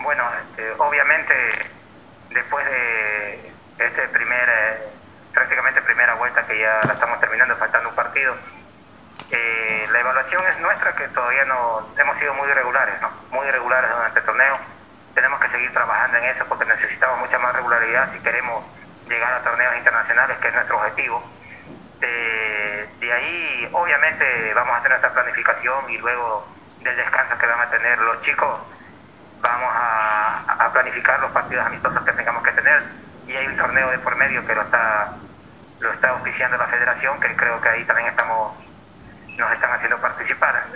Bueno, 0.02 0.24
este, 0.42 0.68
obviamente 0.78 1.32
después 2.30 2.64
de 2.66 3.38
este 3.78 4.08
primer, 4.08 4.48
prácticamente 5.32 5.82
primera 5.82 6.14
vuelta 6.14 6.44
que 6.44 6.58
ya 6.58 6.80
la 6.84 6.94
estamos 6.94 7.20
terminando, 7.20 7.56
faltando 7.56 7.90
un 7.90 7.94
partido, 7.94 8.34
eh, 9.30 9.67
la 9.98 10.02
evaluación 10.02 10.46
es 10.46 10.60
nuestra 10.60 10.94
que 10.94 11.08
todavía 11.08 11.44
no 11.46 11.84
hemos 11.98 12.16
sido 12.16 12.32
muy 12.34 12.48
irregulares, 12.48 13.00
¿no? 13.00 13.10
muy 13.32 13.48
irregulares 13.48 13.90
durante 13.90 14.20
el 14.20 14.24
torneo. 14.24 14.58
Tenemos 15.12 15.40
que 15.40 15.48
seguir 15.48 15.72
trabajando 15.72 16.18
en 16.18 16.24
eso 16.26 16.46
porque 16.46 16.64
necesitamos 16.66 17.18
mucha 17.18 17.36
más 17.40 17.52
regularidad 17.56 18.08
si 18.08 18.20
queremos 18.20 18.64
llegar 19.08 19.32
a 19.34 19.42
torneos 19.42 19.76
internacionales, 19.76 20.38
que 20.38 20.48
es 20.48 20.54
nuestro 20.54 20.78
objetivo. 20.78 21.20
Eh, 22.00 22.88
de 23.00 23.12
ahí, 23.12 23.68
obviamente, 23.72 24.54
vamos 24.54 24.76
a 24.76 24.78
hacer 24.78 24.90
nuestra 24.90 25.12
planificación 25.12 25.90
y 25.90 25.98
luego 25.98 26.46
del 26.78 26.96
descanso 26.96 27.36
que 27.36 27.46
van 27.46 27.60
a 27.60 27.68
tener 27.68 27.98
los 27.98 28.20
chicos, 28.20 28.60
vamos 29.40 29.72
a, 29.74 30.64
a 30.64 30.72
planificar 30.72 31.18
los 31.18 31.32
partidos 31.32 31.66
amistosos 31.66 32.04
que 32.04 32.12
tengamos 32.12 32.44
que 32.44 32.52
tener. 32.52 32.84
Y 33.26 33.34
hay 33.34 33.48
un 33.48 33.56
torneo 33.56 33.90
de 33.90 33.98
por 33.98 34.14
medio 34.14 34.46
que 34.46 34.54
lo 34.54 34.62
está, 34.62 35.12
lo 35.80 35.90
está 35.90 36.14
oficiando 36.14 36.56
la 36.56 36.68
federación, 36.68 37.18
que 37.18 37.34
creo 37.34 37.60
que 37.60 37.68
ahí 37.68 37.84
también 37.84 38.10
estamos, 38.10 38.67
nos 39.38 39.52
están 39.52 39.72
haciendo 39.72 39.98
participar 40.00 40.66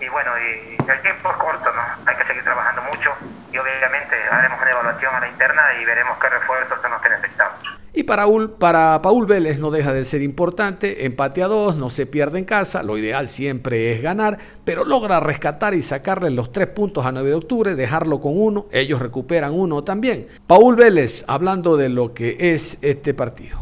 y 0.00 0.08
bueno, 0.08 0.30
y 0.38 0.90
el 0.90 1.02
tiempo 1.02 1.30
es 1.30 1.36
corto, 1.36 1.72
¿no? 1.72 1.82
Hay 2.06 2.16
que 2.16 2.24
seguir 2.24 2.44
trabajando 2.44 2.82
mucho 2.82 3.10
y 3.52 3.58
obviamente 3.58 4.14
haremos 4.30 4.60
una 4.60 4.70
evaluación 4.70 5.14
a 5.14 5.20
la 5.20 5.28
interna 5.28 5.62
y 5.80 5.84
veremos 5.84 6.16
qué 6.18 6.28
refuerzos 6.28 6.80
son 6.80 6.92
los 6.92 7.02
que 7.02 7.08
necesitamos. 7.08 7.58
Y 7.92 8.04
para, 8.04 8.26
para 8.60 9.02
Paul 9.02 9.26
Vélez 9.26 9.58
no 9.58 9.72
deja 9.72 9.92
de 9.92 10.04
ser 10.04 10.22
importante, 10.22 11.04
empate 11.04 11.42
a 11.42 11.48
dos, 11.48 11.74
no 11.74 11.90
se 11.90 12.06
pierde 12.06 12.38
en 12.38 12.44
casa, 12.44 12.84
lo 12.84 12.96
ideal 12.96 13.28
siempre 13.28 13.92
es 13.92 14.02
ganar, 14.02 14.38
pero 14.64 14.84
logra 14.84 15.18
rescatar 15.18 15.74
y 15.74 15.82
sacarle 15.82 16.30
los 16.30 16.52
tres 16.52 16.68
puntos 16.68 17.04
a 17.04 17.10
9 17.10 17.28
de 17.28 17.34
octubre, 17.34 17.74
dejarlo 17.74 18.20
con 18.20 18.40
uno, 18.40 18.66
ellos 18.70 19.00
recuperan 19.00 19.52
uno 19.52 19.82
también. 19.82 20.28
Paul 20.46 20.76
Vélez, 20.76 21.24
hablando 21.26 21.76
de 21.76 21.88
lo 21.88 22.14
que 22.14 22.36
es 22.38 22.78
este 22.82 23.14
partido. 23.14 23.58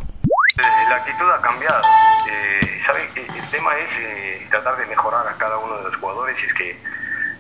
Eh, 0.59 0.89
la 0.89 0.97
actitud 0.97 1.31
ha 1.31 1.41
cambiado. 1.43 1.83
Eh, 2.31 2.79
¿sabe? 2.81 3.11
El 3.15 3.51
tema 3.51 3.77
es 3.79 3.99
eh, 4.01 4.47
tratar 4.51 4.79
de 4.79 4.87
mejorar 4.87 5.29
a 5.29 5.37
cada 5.37 5.59
uno 5.59 5.77
de 5.77 5.85
los 5.85 5.97
jugadores 5.97 6.43
y 6.43 6.47
es 6.47 6.55
que 6.55 6.79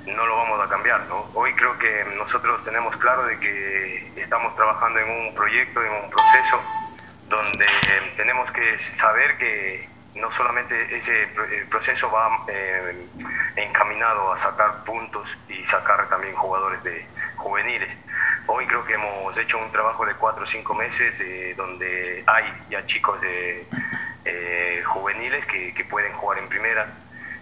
no 0.06 0.26
lo 0.26 0.36
vamos 0.36 0.60
a 0.60 0.68
cambiar. 0.68 1.00
¿no? 1.06 1.30
Hoy 1.32 1.54
creo 1.54 1.78
que 1.78 2.04
nosotros 2.16 2.62
tenemos 2.62 2.94
claro 2.98 3.24
de 3.24 3.38
que 3.40 4.12
estamos 4.16 4.54
trabajando 4.54 4.98
en 5.00 5.08
un 5.08 5.34
proyecto, 5.34 5.82
en 5.82 5.92
un 5.92 6.10
proceso 6.10 6.60
donde 7.28 7.66
tenemos 8.16 8.50
que 8.50 8.78
saber 8.78 9.38
que 9.38 9.88
no 10.14 10.30
solamente 10.30 10.94
ese 10.94 11.28
proceso 11.68 12.10
va 12.10 12.46
encaminado 13.56 14.32
a 14.32 14.36
sacar 14.36 14.84
puntos 14.84 15.36
y 15.48 15.64
sacar 15.66 16.08
también 16.08 16.34
jugadores 16.36 16.82
de 16.84 17.06
juveniles, 17.36 17.96
Hoy 18.48 18.64
creo 18.66 18.84
que 18.84 18.94
hemos 18.94 19.36
hecho 19.36 19.58
un 19.58 19.72
trabajo 19.72 20.06
de 20.06 20.14
cuatro 20.14 20.44
o 20.44 20.46
cinco 20.46 20.72
meses 20.72 21.20
eh, 21.20 21.54
donde 21.56 22.22
hay 22.26 22.44
ya 22.70 22.84
chicos 22.86 23.20
de, 23.20 23.66
eh, 24.24 24.82
juveniles 24.84 25.44
que, 25.46 25.84
pueden 25.90 26.12
jugar 26.12 26.38
en 26.38 26.48
primera 26.48 26.86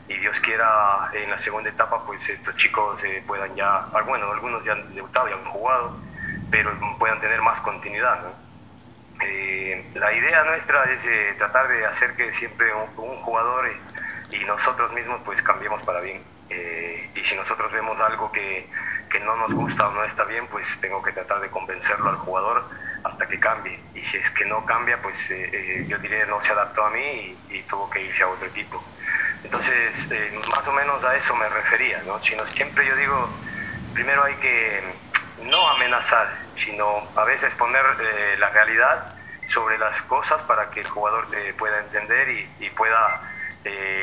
y 0.08 0.16
Dios 0.18 0.40
quiera 0.40 1.10
en 1.12 1.30
la 1.30 1.36
segunda 1.36 1.68
etapa 1.68 2.04
pues 2.06 2.28
estos 2.30 2.56
chicos 2.56 3.02
eh, 3.04 3.22
puedan 3.26 3.54
ya, 3.54 3.86
ah, 3.92 4.02
bueno, 4.06 4.30
algunos 4.32 4.64
ya 4.64 4.72
han 4.72 4.94
debutado, 4.94 5.28
ya 5.28 5.34
han 5.34 5.44
jugado, 5.44 5.98
pero 6.50 6.70
puedan 6.98 7.20
tener 7.20 7.42
más 7.42 7.60
continuidad. 7.60 8.22
la 9.94 10.12
idea 10.12 10.44
nuestra 10.44 10.84
es 10.84 11.06
tratar 11.36 11.68
de 11.68 11.84
hacer 11.84 12.16
que 12.16 12.32
siempre 12.32 12.66
un, 12.74 13.16
jugador 13.16 13.68
y 14.30 14.44
nosotros 14.44 14.92
mismos 14.92 15.20
pues 15.24 15.42
cambiemos 15.42 15.82
para 15.82 16.00
bien. 16.00 16.22
y 17.14 17.24
si 17.24 17.36
nosotros 17.36 17.70
vemos 17.72 18.00
algo 18.00 18.32
que 18.32 18.68
que 19.14 19.20
no 19.20 19.36
nos 19.36 19.54
gusta 19.54 19.86
o 19.86 19.92
no 19.92 20.02
está 20.02 20.24
bien, 20.24 20.48
pues 20.48 20.80
tengo 20.80 21.00
que 21.00 21.12
tratar 21.12 21.40
de 21.40 21.48
convencerlo 21.48 22.10
al 22.10 22.16
jugador 22.16 22.68
hasta 23.04 23.28
que 23.28 23.38
cambie. 23.38 23.78
Y 23.94 24.02
si 24.02 24.16
es 24.16 24.28
que 24.30 24.44
no 24.44 24.66
cambia, 24.66 25.00
pues 25.00 25.30
eh, 25.30 25.50
eh, 25.52 25.86
yo 25.86 25.98
diré 25.98 26.26
no 26.26 26.40
se 26.40 26.50
adaptó 26.50 26.84
a 26.84 26.90
mí 26.90 27.38
y, 27.48 27.62
tuvo 27.62 27.88
que 27.88 28.02
irse 28.02 28.24
a 28.24 28.28
otro 28.28 28.48
equipo. 28.48 28.82
Entonces, 29.44 30.10
eh, 30.10 30.36
más 30.50 30.66
o 30.66 30.72
menos 30.72 31.04
a 31.04 31.14
eso 31.14 31.36
me 31.36 31.48
refería, 31.48 32.02
¿no? 32.04 32.20
Sino 32.20 32.44
siempre 32.48 32.84
yo 32.84 32.96
digo, 32.96 33.28
primero 33.92 34.24
hay 34.24 34.34
que 34.36 34.82
no 35.42 35.68
amenazar, 35.68 36.36
sino 36.56 37.08
a 37.14 37.22
veces 37.24 37.54
poner 37.54 37.84
la 38.38 38.50
realidad 38.50 39.14
sobre 39.46 39.78
las 39.78 40.02
cosas 40.02 40.42
para 40.42 40.70
que 40.70 40.80
el 40.80 40.88
jugador 40.88 41.30
te 41.30 41.54
pueda 41.54 41.78
entender 41.78 42.28
y, 42.58 42.70
pueda 42.70 43.30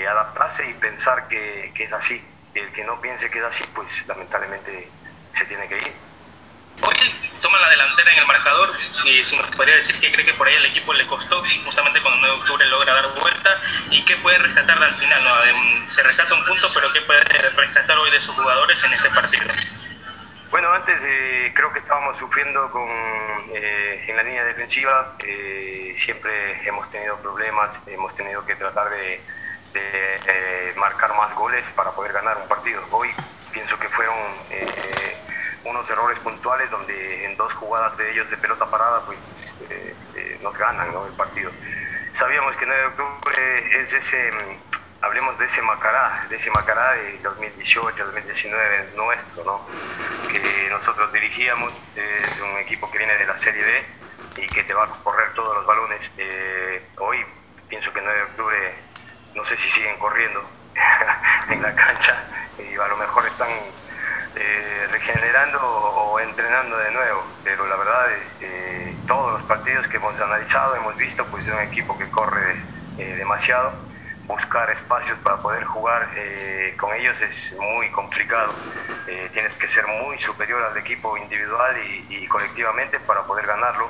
adaptarse 0.10 0.70
y 0.70 0.74
pensar 0.76 1.28
que, 1.28 1.74
que 1.76 1.84
es 1.84 1.92
así. 1.92 2.26
Y 2.54 2.60
el 2.60 2.72
que 2.72 2.86
no 2.86 3.02
piense 3.02 3.30
que 3.30 3.40
es 3.40 3.46
así, 3.46 3.64
pues 3.74 4.08
lamentablemente 4.08 4.90
se 5.34 5.46
tiene 5.46 5.68
que 5.68 5.78
ir. 5.78 5.94
Hoy 6.82 6.96
toma 7.42 7.60
la 7.60 7.70
delantera 7.70 8.12
en 8.12 8.20
el 8.20 8.26
marcador 8.26 8.72
y 9.06 9.24
si 9.24 9.38
nos 9.38 9.50
podría 9.52 9.76
decir 9.76 10.00
que 10.00 10.12
cree 10.12 10.26
que 10.26 10.34
por 10.34 10.48
ahí 10.48 10.56
el 10.56 10.66
equipo 10.66 10.94
le 10.94 11.06
costó 11.06 11.44
justamente 11.66 12.02
cuando 12.02 12.16
el 12.16 12.22
9 12.22 12.36
de 12.36 12.42
octubre 12.42 12.66
logra 12.68 12.94
dar 12.94 13.20
vuelta 13.20 13.62
y 13.90 14.04
qué 14.04 14.16
puede 14.18 14.38
rescatar 14.40 14.82
al 14.82 14.94
final. 14.96 15.24
¿no? 15.24 15.88
Se 15.88 16.02
rescata 16.04 16.34
un 16.34 16.46
punto, 16.46 16.68
pero 16.74 16.92
qué 16.92 17.02
puede 17.02 17.22
rescatar 17.22 17.98
hoy 17.98 18.12
de 18.12 18.20
sus 18.20 18.36
jugadores 18.36 18.84
en 18.84 18.94
este 18.94 19.10
partido. 19.10 19.46
Bueno, 20.52 20.74
antes 20.74 21.02
eh, 21.06 21.54
creo 21.56 21.72
que 21.72 21.80
estábamos 21.80 22.18
sufriendo 22.18 22.70
con, 22.72 22.90
eh, 23.56 24.04
en 24.06 24.18
la 24.18 24.24
línea 24.24 24.44
defensiva, 24.44 25.16
eh, 25.26 25.94
siempre 25.96 26.68
hemos 26.68 26.90
tenido 26.90 27.18
problemas, 27.22 27.80
hemos 27.88 28.14
tenido 28.14 28.46
que 28.46 28.58
tratar 28.58 28.90
de, 28.90 29.22
de 29.74 30.74
marcar 30.76 31.16
más 31.16 31.34
goles 31.36 31.70
para 31.72 31.92
poder 31.92 32.12
ganar 32.12 32.38
un 32.38 32.50
partido. 32.50 32.84
Hoy 32.92 33.12
pienso 33.52 33.78
que 33.78 33.88
fueron 33.90 34.18
eh, 34.50 35.18
unos 35.66 35.90
errores 35.90 36.20
puntuales 36.20 36.70
donde 36.72 37.26
en 37.26 37.38
dos 37.38 37.54
jugadas 37.54 37.98
de 37.98 38.12
ellos 38.12 38.30
de 38.30 38.38
pelota 38.38 38.66
parada 38.70 39.06
pues, 39.06 39.18
eh, 39.70 39.96
eh, 40.16 40.40
nos 40.42 40.58
ganan 40.58 40.88
el 40.88 41.14
partido. 41.14 41.52
Sabíamos 42.12 42.56
que 42.58 42.66
9 42.66 42.82
de 42.82 42.88
octubre 42.88 43.82
es 43.82 43.94
ese, 43.94 44.32
mm, 44.32 45.04
hablemos 45.04 45.38
de 45.38 45.46
ese 45.46 45.62
Macará, 45.62 46.26
de 46.30 46.36
ese 46.36 46.52
Macará 46.52 46.94
de 46.94 47.20
2018, 47.20 48.06
2019 48.06 48.92
nuestro, 48.96 49.44
¿no? 49.44 49.68
que 50.30 50.70
nosotros 50.70 51.12
dirigíamos, 51.14 51.74
es 51.96 52.40
un 52.42 52.58
equipo 52.60 52.90
que 52.92 52.98
viene 52.98 53.18
de 53.18 53.26
la 53.26 53.38
Serie 53.38 53.64
B 53.64 53.86
y 54.44 54.48
que 54.48 54.64
te 54.64 54.74
va 54.74 54.86
a 54.86 54.88
correr 54.88 55.34
todos 55.34 55.56
los 55.56 55.66
balones. 55.66 56.12
hoy 56.98 57.26
pienso 57.70 57.94
que 57.94 58.02
9 58.02 58.18
de 58.18 58.26
octubre, 58.26 58.76
no 59.36 59.46
sé 59.46 59.58
si 59.58 59.70
siguen 59.70 59.98
corriendo 59.98 60.61
en 61.50 61.62
la 61.62 61.76
cancha, 61.76 62.14
y 62.58 62.76
a 62.76 62.88
lo 62.88 62.98
mejor 62.98 63.26
están 63.28 63.50
eh, 64.34 64.88
regenerando 64.92 65.60
o, 65.62 66.20
entrenando 66.20 66.78
de 66.78 66.92
nuevo, 66.92 67.24
pero 67.44 67.68
la 67.68 67.76
verdad 67.76 68.08
eh, 68.40 68.96
todos 69.06 69.34
los 69.34 69.44
partidos 69.44 69.88
que 69.90 69.98
hemos 69.98 70.20
analizado 70.22 70.76
hemos 70.76 70.96
visto 70.96 71.26
pues 71.30 71.46
de 71.46 71.52
un 71.52 71.60
equipo 71.60 71.98
que 71.98 72.10
corre 72.10 72.56
eh, 72.98 73.16
demasiado, 73.18 73.74
buscar 74.24 74.70
espacios 74.70 75.18
para 75.20 75.42
poder 75.42 75.66
jugar 75.66 76.08
con 76.78 76.94
ellos 76.94 77.20
es 77.22 77.58
muy 77.60 77.92
complicado, 77.92 78.54
tienes 79.34 79.54
que 79.56 79.68
ser 79.68 79.86
muy 79.88 80.18
superior 80.20 80.64
al 80.64 80.78
equipo 80.78 81.18
individual 81.18 81.76
y, 82.08 82.26
colectivamente 82.28 83.00
para 83.02 83.24
poder 83.24 83.46
ganarlo. 83.46 83.90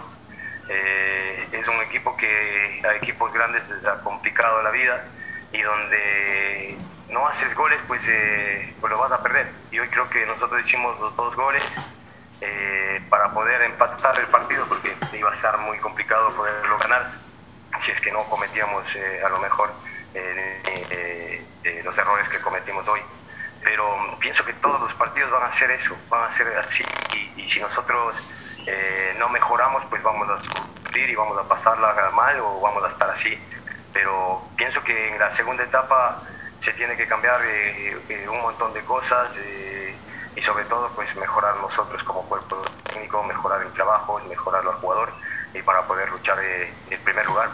es 0.67 1.67
un 1.67 1.81
equipo 1.81 2.17
que 2.17 2.81
a 2.83 2.95
equipos 2.95 3.31
grandes 3.33 3.69
les 3.69 3.85
ha 3.85 4.01
complicado 4.01 4.63
la 4.63 4.71
vida 4.71 5.05
y 5.51 5.61
donde 5.61 6.77
no 7.09 7.27
haces 7.27 7.53
goles, 7.55 7.79
pues, 7.87 8.07
eh, 8.07 8.73
pues, 8.79 8.91
lo 8.91 8.97
vas 8.97 9.11
a 9.11 9.21
perder. 9.21 9.51
Y 9.69 9.79
hoy 9.79 9.87
creo 9.89 10.09
que 10.09 10.25
nosotros 10.25 10.61
hicimos 10.61 10.99
los 10.99 11.15
dos 11.15 11.35
goles 11.35 11.63
eh, 12.39 13.01
para 13.09 13.31
poder 13.33 13.61
empatar 13.63 14.17
el 14.19 14.27
partido, 14.27 14.65
porque 14.67 14.95
iba 15.13 15.29
a 15.29 15.33
estar 15.33 15.57
muy 15.59 15.77
complicado 15.79 16.33
poderlo 16.35 16.77
ganar 16.79 17.11
si 17.77 17.91
es 17.91 18.01
que 18.01 18.11
no 18.11 18.23
cometíamos 18.25 18.95
eh, 18.95 19.21
a 19.23 19.29
lo 19.29 19.39
mejor 19.39 19.71
los 21.83 21.97
errores 21.97 22.29
que 22.29 22.39
cometimos 22.39 22.87
hoy. 22.87 23.01
Pero 23.63 24.17
pienso 24.19 24.43
que 24.45 24.53
todos 24.53 24.79
los 24.81 24.93
partidos 24.95 25.31
van 25.31 25.43
a 25.43 25.51
ser 25.51 25.71
eso, 25.71 25.95
van 26.09 26.25
a 26.25 26.31
ser 26.31 26.57
así. 26.57 26.83
Y, 27.13 27.41
y 27.41 27.47
si 27.47 27.59
nosotros 27.59 28.21
no 29.17 29.29
mejoramos, 29.29 29.85
pues 29.85 30.01
vamos 30.03 30.29
a 30.29 30.39
sufrir 30.39 31.09
y 31.09 31.15
vamos 31.15 31.37
a 31.37 31.47
pasarla 31.47 32.11
mal 32.13 32.39
o 32.39 32.59
vamos 32.61 32.83
a 32.83 32.87
estar 32.87 33.09
así. 33.09 33.39
Pero 33.93 34.43
pienso 34.55 34.83
que 34.83 35.09
en 35.09 35.19
la 35.19 35.29
segunda 35.29 35.63
etapa 35.63 36.23
se 36.61 36.73
tiene 36.73 36.95
que 36.95 37.07
cambiar 37.07 37.41
eh, 37.43 37.97
eh, 38.07 38.29
un 38.29 38.39
montón 38.39 38.71
de 38.71 38.83
cosas 38.85 39.35
eh, 39.43 39.95
y 40.35 40.41
sobre 40.43 40.63
todo 40.65 40.91
pues 40.95 41.15
mejorar 41.15 41.57
nosotros 41.57 42.03
como 42.03 42.21
cuerpo 42.29 42.61
técnico, 42.83 43.23
mejorar 43.23 43.63
el 43.63 43.73
trabajo, 43.73 44.19
mejorar 44.29 44.61
al 44.61 44.75
jugador 44.75 45.11
y 45.55 45.61
para 45.63 45.87
poder 45.87 46.11
luchar 46.11 46.37
el 46.39 46.99
primer 46.99 47.25
lugar. 47.25 47.49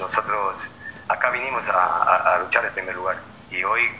Nosotros 0.00 0.70
acá 1.08 1.30
vinimos 1.30 1.68
a, 1.68 2.38
luchar 2.40 2.64
el 2.66 2.70
primer 2.70 2.94
lugar 2.94 3.18
y 3.50 3.64
hoy 3.64 3.90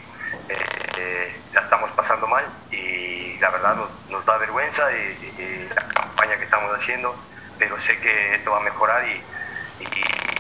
la 1.53 1.61
estamos 1.61 1.91
pasando 1.91 2.29
mal 2.29 2.45
y 2.71 3.37
la 3.39 3.51
verdad 3.51 3.77
nos, 4.09 4.25
da 4.25 4.39
vergüenza 4.39 4.85
y, 4.93 5.69
la 5.75 5.89
campaña 5.89 6.37
que 6.37 6.45
estamos 6.45 6.73
haciendo, 6.73 7.17
pero 7.59 7.79
sé 7.81 7.99
que 7.99 8.37
esto 8.37 8.53
va 8.53 8.59
a 8.59 8.63
mejorar 8.63 9.05
y, 9.09 9.21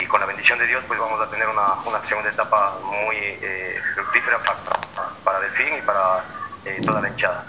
y, 0.00 0.06
con 0.06 0.20
la 0.20 0.26
bendición 0.26 0.58
de 0.58 0.66
Dios 0.66 0.82
pues 0.86 0.98
vamos 0.98 1.20
a 1.20 1.30
tener 1.30 1.46
una, 1.48 1.74
una 1.86 2.02
segunda 2.04 2.30
etapa 2.30 2.78
muy 2.84 3.16
eh, 3.16 3.76
fructífera 3.94 4.38
para, 4.38 5.10
para, 5.24 5.40
Delfín 5.40 5.74
y 5.78 5.82
para 5.82 6.24
eh, 6.64 6.80
toda 6.84 7.00
la 7.00 7.08
hinchada. 7.08 7.44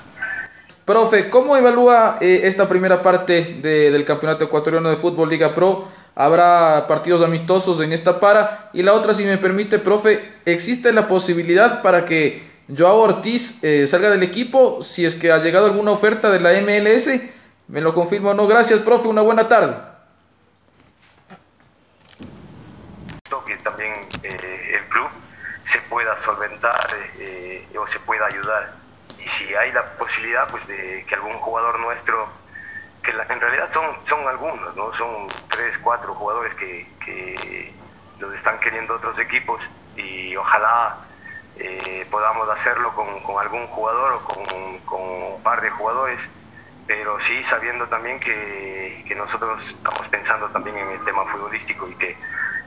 Profe, 0.86 1.30
¿cómo 1.30 1.58
evalúa 1.58 2.18
eh, 2.22 2.42
esta 2.44 2.70
primera 2.70 3.04
parte 3.04 3.60
de, 3.62 3.92
del 3.92 4.06
Campeonato 4.06 4.46
Ecuatoriano 4.46 4.90
de 4.90 4.96
Fútbol 4.96 5.30
Liga 5.30 5.54
Pro? 5.54 5.88
Habrá 6.16 6.86
partidos 6.88 7.22
amistosos 7.22 7.80
en 7.82 7.94
esta 7.94 8.20
para. 8.20 8.70
Y 8.74 8.82
la 8.84 8.94
otra, 8.94 9.14
si 9.14 9.24
me 9.24 9.38
permite, 9.38 9.80
profe, 9.80 10.34
¿existe 10.46 10.92
la 10.94 11.08
posibilidad 11.08 11.82
para 11.82 12.06
que 12.06 12.50
Joao 12.76 13.00
Ortiz 13.00 13.60
salga 13.88 14.10
del 14.10 14.24
equipo 14.24 14.82
si 14.82 15.06
es 15.06 15.16
que 15.16 15.32
ha 15.32 15.38
llegado 15.38 15.68
alguna 15.68 15.92
oferta 15.92 16.32
de 16.32 16.40
la 16.40 16.54
MLS? 16.62 17.22
¿Me 17.68 17.82
lo 17.82 17.94
confirma 17.94 18.32
o 18.32 18.34
no? 18.34 18.48
Gracias, 18.48 18.80
profe. 18.80 19.08
Una 19.08 19.22
buena 19.22 19.48
tarde. 19.48 19.97
Que 23.46 23.58
también 23.58 24.08
el 24.24 24.86
club 24.90 25.10
se 25.64 25.80
pueda 25.82 26.16
solventar 26.18 26.88
o 27.78 27.88
se 27.88 28.00
pueda 28.00 28.26
ayudar. 28.28 28.74
Y 29.20 29.28
si 29.28 29.54
hay 29.56 29.72
la 29.72 29.86
posibilidad 29.98 30.50
pues, 30.50 30.66
de 30.68 31.06
que 31.08 31.16
algún 31.16 31.38
jugador 31.38 31.80
nuestro 31.80 32.28
que 33.08 33.12
en 33.12 33.40
realidad 33.40 33.72
son, 33.72 34.06
son 34.06 34.28
algunos, 34.28 34.76
¿no? 34.76 34.92
son 34.94 35.28
tres, 35.48 35.78
cuatro 35.78 36.14
jugadores 36.14 36.54
que, 36.56 36.86
que 37.04 37.74
los 38.20 38.34
están 38.34 38.60
queriendo 38.60 38.96
otros 38.96 39.18
equipos 39.20 39.64
y 39.96 40.36
ojalá 40.36 40.98
eh, 41.58 42.06
podamos 42.12 42.50
hacerlo 42.50 42.94
con, 42.94 43.22
con, 43.22 43.40
algún 43.40 43.66
jugador 43.68 44.14
o 44.14 44.20
con, 44.26 44.80
con, 44.80 45.02
un 45.02 45.42
par 45.42 45.62
de 45.62 45.70
jugadores, 45.70 46.30
pero 46.86 47.18
sí 47.20 47.42
sabiendo 47.42 47.88
también 47.88 48.20
que, 48.20 49.04
que, 49.08 49.16
nosotros 49.16 49.64
estamos 49.64 50.08
pensando 50.10 50.50
también 50.50 50.78
en 50.78 50.90
el 50.90 51.04
tema 51.06 51.26
futbolístico 51.26 51.88
y 51.88 51.96
que 51.96 52.18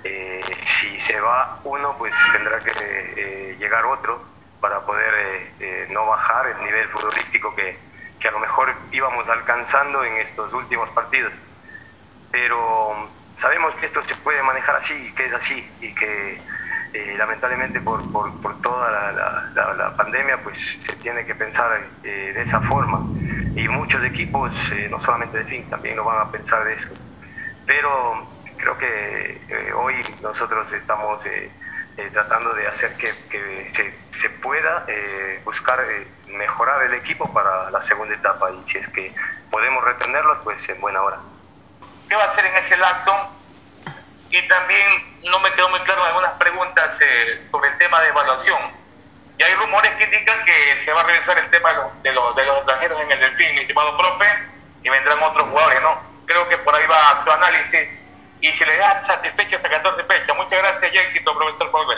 eh, 0.05 0.41
si 0.57 0.99
se 0.99 1.21
va 1.21 1.61
uno, 1.65 1.97
pues 1.99 2.15
tendrá 2.33 2.59
que 2.61 2.73
eh, 2.73 3.57
llegar 3.59 3.85
otro 3.87 4.23
para 4.61 4.81
poder 4.85 5.89
no 5.91 6.07
bajar 6.07 6.49
el 6.49 6.65
nivel 6.65 6.87
futbolístico 6.89 7.55
que, 7.55 7.79
que 8.19 8.29
a 8.29 8.31
lo 8.31 8.39
mejor 8.39 8.75
íbamos 8.93 9.29
alcanzando 9.29 10.05
en 10.05 10.19
estos 10.19 10.53
últimos 10.53 10.91
partidos. 10.91 11.33
Pero 12.31 13.09
sabemos 13.35 13.75
que 13.77 13.87
esto 13.87 14.05
se 14.05 14.15
puede 14.17 14.43
manejar 14.43 14.77
así 14.77 14.95
y 14.95 15.13
que 15.13 15.25
es 15.27 15.33
así 15.33 15.67
y 15.81 15.95
que 15.95 16.41
eh, 16.93 17.15
lamentablemente 17.17 17.81
por, 17.81 18.11
por, 18.11 18.35
por 18.41 18.61
toda 18.61 18.91
la, 18.91 19.75
la, 19.75 19.97
pandemia 19.97 20.43
pues 20.43 20.79
se 20.81 20.97
tiene 20.97 21.25
que 21.25 21.35
pensar 21.37 21.81
eh, 22.03 22.33
de 22.35 22.43
esa 22.43 22.61
forma 22.61 23.01
y 23.55 23.69
muchos 23.69 24.05
equipos, 24.05 24.73
eh, 24.73 24.89
no 24.91 24.99
solamente 24.99 25.39
de 25.39 25.45
fin, 25.45 25.65
también 25.69 25.97
lo 25.97 26.05
van 26.05 26.27
a 26.27 26.31
pensar 26.31 26.65
de 26.65 26.75
eso. 26.75 26.93
Pero 27.65 28.40
creo 28.61 28.79
que 28.79 29.73
hoy 29.75 29.95
nosotros 30.23 30.73
estamos 30.73 31.23
tratando 32.13 32.55
de 32.55 32.67
hacer 32.67 32.97
que, 32.97 33.13
que 33.29 33.69
se, 33.69 33.95
se, 34.11 34.31
pueda 34.41 34.87
buscar 35.45 35.81
mejorar 36.27 36.83
el 36.85 36.95
equipo 36.95 37.33
para 37.33 37.71
la 37.71 37.81
segunda 37.81 38.15
etapa 38.15 38.51
y 38.51 38.67
si 38.67 38.79
es 38.79 38.89
que 38.89 39.13
podemos 39.51 39.85
retenerlos, 39.85 40.39
pues 40.45 40.69
en 40.69 40.81
buena 40.81 41.03
hora. 41.03 41.19
¿Qué 42.09 42.17
va 42.17 42.25
a 42.25 42.27
hacer 42.27 42.47
en 42.47 42.57
ese 42.57 42.77
lapso? 42.77 43.13
Y 44.31 44.49
también 44.49 45.21
no 45.25 45.41
me 45.41 45.53
quedó 45.55 45.69
muy 45.69 45.81
claro 45.81 46.05
algunas 46.05 46.33
preguntas 46.33 46.99
eh, 47.01 47.41
sobre 47.51 47.71
el 47.71 47.79
tema 47.79 48.01
de 48.01 48.09
evaluación. 48.09 48.59
Y 49.39 49.43
hay 49.43 49.55
rumores 49.55 49.91
que 49.93 50.05
indican 50.05 50.45
que 50.45 50.81
se 50.85 50.93
va 50.93 51.01
a 51.01 51.05
revisar 51.05 51.39
el 51.39 51.51
tema 51.51 51.71
de 52.03 52.13
los, 52.13 52.37
de 52.37 52.45
los 52.45 52.57
extranjeros 52.59 53.01
en 53.01 53.11
el 53.11 53.21
Delfín, 53.21 53.55
mi 53.55 53.61
estimado 53.63 53.97
profe, 53.97 54.27
y 54.83 54.89
vendrán 54.89 55.23
otros 55.23 55.49
jugadores, 55.49 55.83
¿no? 55.83 56.01
Creo 56.27 56.49
que 56.49 56.59
por 56.59 56.75
ahí 56.75 56.87
va 56.87 57.23
su 57.25 57.31
análisis 57.31 57.89
y 58.41 58.53
si 58.53 58.65
le 58.65 58.77
da 58.77 59.01
satisfecho 59.03 59.57
hasta 59.57 59.71
14 59.71 60.05
fechas. 60.05 60.37
Muchas 60.37 60.63
gracias 60.63 60.93
y 60.93 60.99
éxito, 60.99 61.37
profesor 61.37 61.71
Paul. 61.71 61.97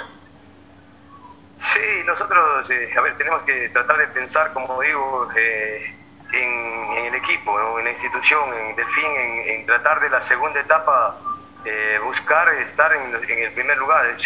Sí, 1.55 2.03
nosotros, 2.07 2.69
eh, 2.71 2.91
a 2.97 3.01
ver, 3.03 3.17
tenemos 3.17 3.43
que 3.43 3.69
tratar 3.69 3.99
de 3.99 4.09
pensar, 4.09 4.53
como 4.53 4.81
digo, 4.81 5.29
eh, 5.37 5.95
en, 6.33 6.93
el 7.07 7.15
equipo, 7.15 7.79
en 7.79 7.85
la 7.85 7.91
institución, 7.91 8.53
en 8.55 8.75
Delfín, 8.75 9.05
en, 9.05 9.49
en, 9.49 9.67
tratar 9.67 10.01
de 10.01 10.11
la 10.11 10.21
segunda 10.21 10.61
etapa 10.61 11.19
eh, 11.65 12.01
buscar 12.03 12.49
estar 12.55 12.93
en, 12.95 13.15
el 13.15 13.53
primer 13.53 13.77
lugar. 13.79 14.17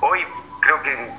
hoy 0.00 0.26
creo 0.60 0.82
que 0.82 1.10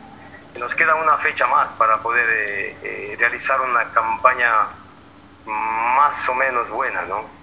nos 0.59 0.73
queda 0.73 0.95
una 0.95 1.17
fecha 1.17 1.45
más 1.47 1.73
para 1.73 2.01
poder 2.01 3.17
realizar 3.19 3.61
una 3.61 3.91
campaña 3.91 4.69
más 5.45 6.27
o 6.29 6.35
menos 6.35 6.69
buena, 6.69 7.03
¿no? 7.03 7.36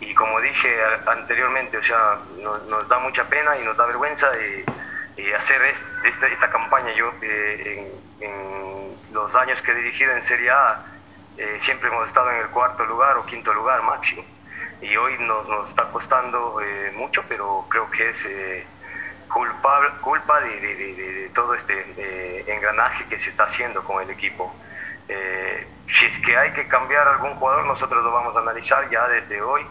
Y 0.00 0.14
como 0.14 0.40
dije 0.40 0.68
anteriormente, 1.06 1.78
o 1.78 1.82
sea, 1.82 2.18
nos, 2.38 2.88
da 2.88 2.98
mucha 2.98 3.28
pena 3.28 3.56
y 3.58 3.64
nos 3.64 3.76
da 3.76 3.86
vergüenza 3.86 4.28
hacer 5.36 5.62
esta, 5.62 6.26
esta, 6.28 6.50
campaña. 6.50 6.92
Yo 6.92 7.12
en, 7.22 7.88
en, 8.20 8.94
los 9.12 9.34
años 9.36 9.62
que 9.62 9.70
he 9.72 9.74
dirigido 9.76 10.12
en 10.12 10.22
Serie 10.22 10.50
A 10.50 10.84
eh, 11.36 11.56
siempre 11.58 11.88
hemos 11.88 12.06
estado 12.06 12.30
en 12.30 12.38
el 12.38 12.48
cuarto 12.48 12.84
lugar 12.84 13.16
o 13.16 13.26
quinto 13.26 13.52
lugar 13.52 13.82
máximo. 13.82 14.24
Y 14.80 14.96
hoy 14.96 15.16
nos, 15.20 15.48
nos 15.48 15.68
está 15.68 15.90
costando 15.90 16.60
eh, 16.60 16.92
mucho, 16.94 17.24
pero 17.28 17.66
creo 17.68 17.90
que 17.90 18.10
es 18.10 18.24
eh, 18.26 18.66
culpa, 19.32 19.98
culpa 20.00 20.40
de, 20.40 20.60
de, 20.60 20.94
de, 20.94 21.30
todo 21.34 21.54
este 21.54 22.44
engranaje 22.52 23.06
que 23.06 23.18
se 23.18 23.30
está 23.30 23.44
haciendo 23.44 23.82
con 23.82 24.02
el 24.02 24.10
equipo. 24.10 24.54
si 25.86 26.06
es 26.06 26.18
que 26.18 26.36
hay 26.36 26.52
que 26.52 26.66
cambiar 26.68 27.06
algún 27.08 27.34
jugador, 27.36 27.64
nosotros 27.66 28.02
lo 28.04 28.12
vamos 28.12 28.36
a 28.36 28.40
analizar 28.40 28.88
ya 28.90 29.08
desde 29.08 29.40
hoy. 29.42 29.66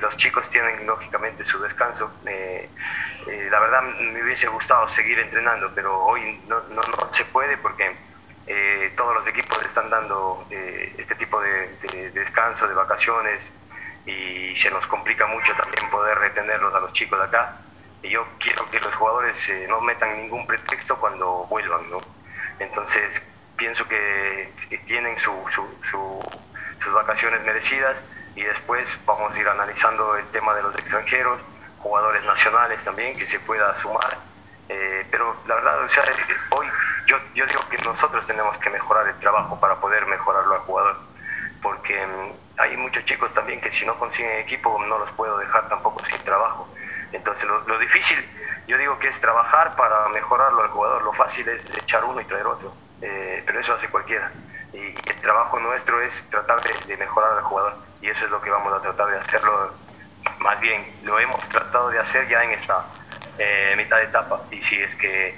Los 0.00 0.16
chicos 0.16 0.48
tienen 0.50 0.86
lógicamente 0.86 1.44
su 1.44 1.60
descanso. 1.60 2.12
la 2.24 3.60
verdad 3.60 3.82
me 3.82 4.22
hubiese 4.22 4.48
gustado 4.48 4.88
seguir 4.88 5.18
entrenando, 5.18 5.70
pero 5.74 5.98
hoy 6.00 6.40
no, 6.46 6.60
no, 6.68 6.82
no 6.82 7.12
se 7.12 7.24
puede 7.26 7.56
porque 7.58 7.96
eh, 8.50 8.94
todos 8.96 9.14
los 9.14 9.26
equipos 9.26 9.62
están 9.62 9.90
dando 9.90 10.46
eh, 10.50 10.94
este 10.96 11.14
tipo 11.16 11.38
de, 11.38 12.10
descanso, 12.14 12.66
de 12.66 12.72
vacaciones, 12.72 13.52
y 14.06 14.54
se 14.54 14.70
nos 14.70 14.86
complica 14.86 15.26
mucho 15.26 15.52
también 15.54 15.90
poder 15.90 16.18
retenerlos 16.18 16.74
a 16.74 16.80
los 16.80 16.94
chicos 16.94 17.20
acá. 17.20 17.60
Y 18.02 18.08
yo 18.08 18.26
quiero 18.38 18.68
que 18.70 18.80
los 18.80 18.94
jugadores 18.94 19.50
eh, 19.50 19.66
no 19.68 19.82
metan 19.82 20.16
ningún 20.16 20.46
pretexto 20.46 20.98
cuando 20.98 21.46
vuelvan, 21.50 21.90
¿no? 21.90 22.00
Entonces, 22.58 23.30
pienso 23.54 23.86
que 23.86 24.50
tienen 24.86 25.18
su, 25.18 25.34
sus 25.82 26.92
vacaciones 26.94 27.42
merecidas 27.42 28.02
y 28.38 28.44
después 28.44 28.96
vamos 29.04 29.34
a 29.34 29.40
ir 29.40 29.48
analizando 29.48 30.16
el 30.16 30.24
tema 30.26 30.54
de 30.54 30.62
los 30.62 30.72
extranjeros, 30.76 31.42
jugadores 31.78 32.24
nacionales 32.24 32.84
también, 32.84 33.18
que 33.18 33.26
se 33.26 33.40
pueda 33.40 33.74
sumar. 33.74 34.16
pero 35.10 35.34
la 35.46 35.56
verdad, 35.56 35.82
o 35.82 35.88
sea, 35.88 36.04
hoy 36.50 36.68
yo, 37.06 37.16
yo 37.34 37.44
digo 37.46 37.60
que 37.68 37.78
nosotros 37.78 38.24
tenemos 38.26 38.56
que 38.58 38.70
mejorar 38.70 39.08
el 39.08 39.18
trabajo 39.18 39.58
para 39.58 39.80
poder 39.80 40.06
mejorarlo 40.06 40.54
al 40.54 40.60
jugador, 40.60 40.96
porque 41.60 42.06
mm, 42.06 42.60
hay 42.60 42.76
muchos 42.76 43.04
chicos 43.04 43.32
también 43.32 43.60
que 43.60 43.72
si 43.72 43.84
no 43.84 43.98
consiguen 43.98 44.38
equipo 44.38 44.78
no 44.86 44.98
los 45.00 45.10
puedo 45.12 45.36
dejar 45.38 45.68
tampoco 45.68 46.04
sin 46.04 46.18
trabajo. 46.18 46.68
Entonces 47.10 47.48
lo, 47.48 47.78
difícil, 47.80 48.18
yo 48.68 48.78
digo 48.78 49.00
que 49.00 49.08
es 49.08 49.20
trabajar 49.20 49.74
para 49.74 50.08
mejorarlo 50.10 50.62
al 50.62 50.68
jugador, 50.68 51.02
lo 51.02 51.12
fácil 51.12 51.48
es 51.48 51.64
echar 51.74 52.04
uno 52.04 52.20
y 52.20 52.24
traer 52.24 52.46
otro, 52.46 52.72
eh, 53.02 53.42
pero 53.44 53.58
eso 53.58 53.74
hace 53.74 53.88
cualquiera. 53.88 54.30
Y, 54.72 54.94
el 54.94 55.20
trabajo 55.22 55.58
nuestro 55.58 56.00
es 56.02 56.30
tratar 56.30 56.60
de, 56.62 56.96
mejorar 56.96 57.38
al 57.38 57.42
jugador 57.42 57.87
y 58.00 58.08
eso 58.08 58.24
es 58.24 58.30
lo 58.30 58.40
que 58.40 58.50
vamos 58.50 58.72
a 58.72 58.80
tratar 58.80 59.08
de 59.08 59.18
hacerlo, 59.18 59.72
más 60.40 60.60
bien 60.60 60.94
lo 61.02 61.18
hemos 61.18 61.48
tratado 61.48 61.90
de 61.90 61.98
hacer 61.98 62.28
ya 62.28 62.42
en 62.44 62.52
esta 62.52 62.84
eh, 63.38 63.74
mitad 63.76 63.96
de 63.98 64.04
etapa 64.04 64.42
y 64.50 64.62
si 64.62 64.80
es 64.80 64.94
que 64.96 65.36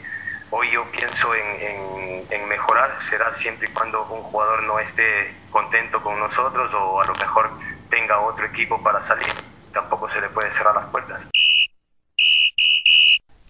hoy 0.50 0.70
yo 0.70 0.84
pienso 0.90 1.34
en, 1.34 2.26
en, 2.28 2.48
mejorar, 2.48 3.00
será 3.00 3.32
siempre 3.32 3.68
y 3.68 3.72
cuando 3.72 4.04
un 4.06 4.22
jugador 4.22 4.62
no 4.64 4.78
esté 4.80 5.34
contento 5.50 6.02
con 6.02 6.18
nosotros 6.18 6.72
o 6.74 7.00
a 7.00 7.06
lo 7.06 7.14
mejor 7.14 7.50
tenga 7.88 8.18
otro 8.18 8.46
equipo 8.46 8.82
para 8.82 9.00
salir, 9.00 9.32
tampoco 9.72 10.10
se 10.10 10.20
le 10.20 10.28
puede 10.28 10.50
cerrar 10.50 10.74
las 10.74 10.86
puertas. 10.86 11.26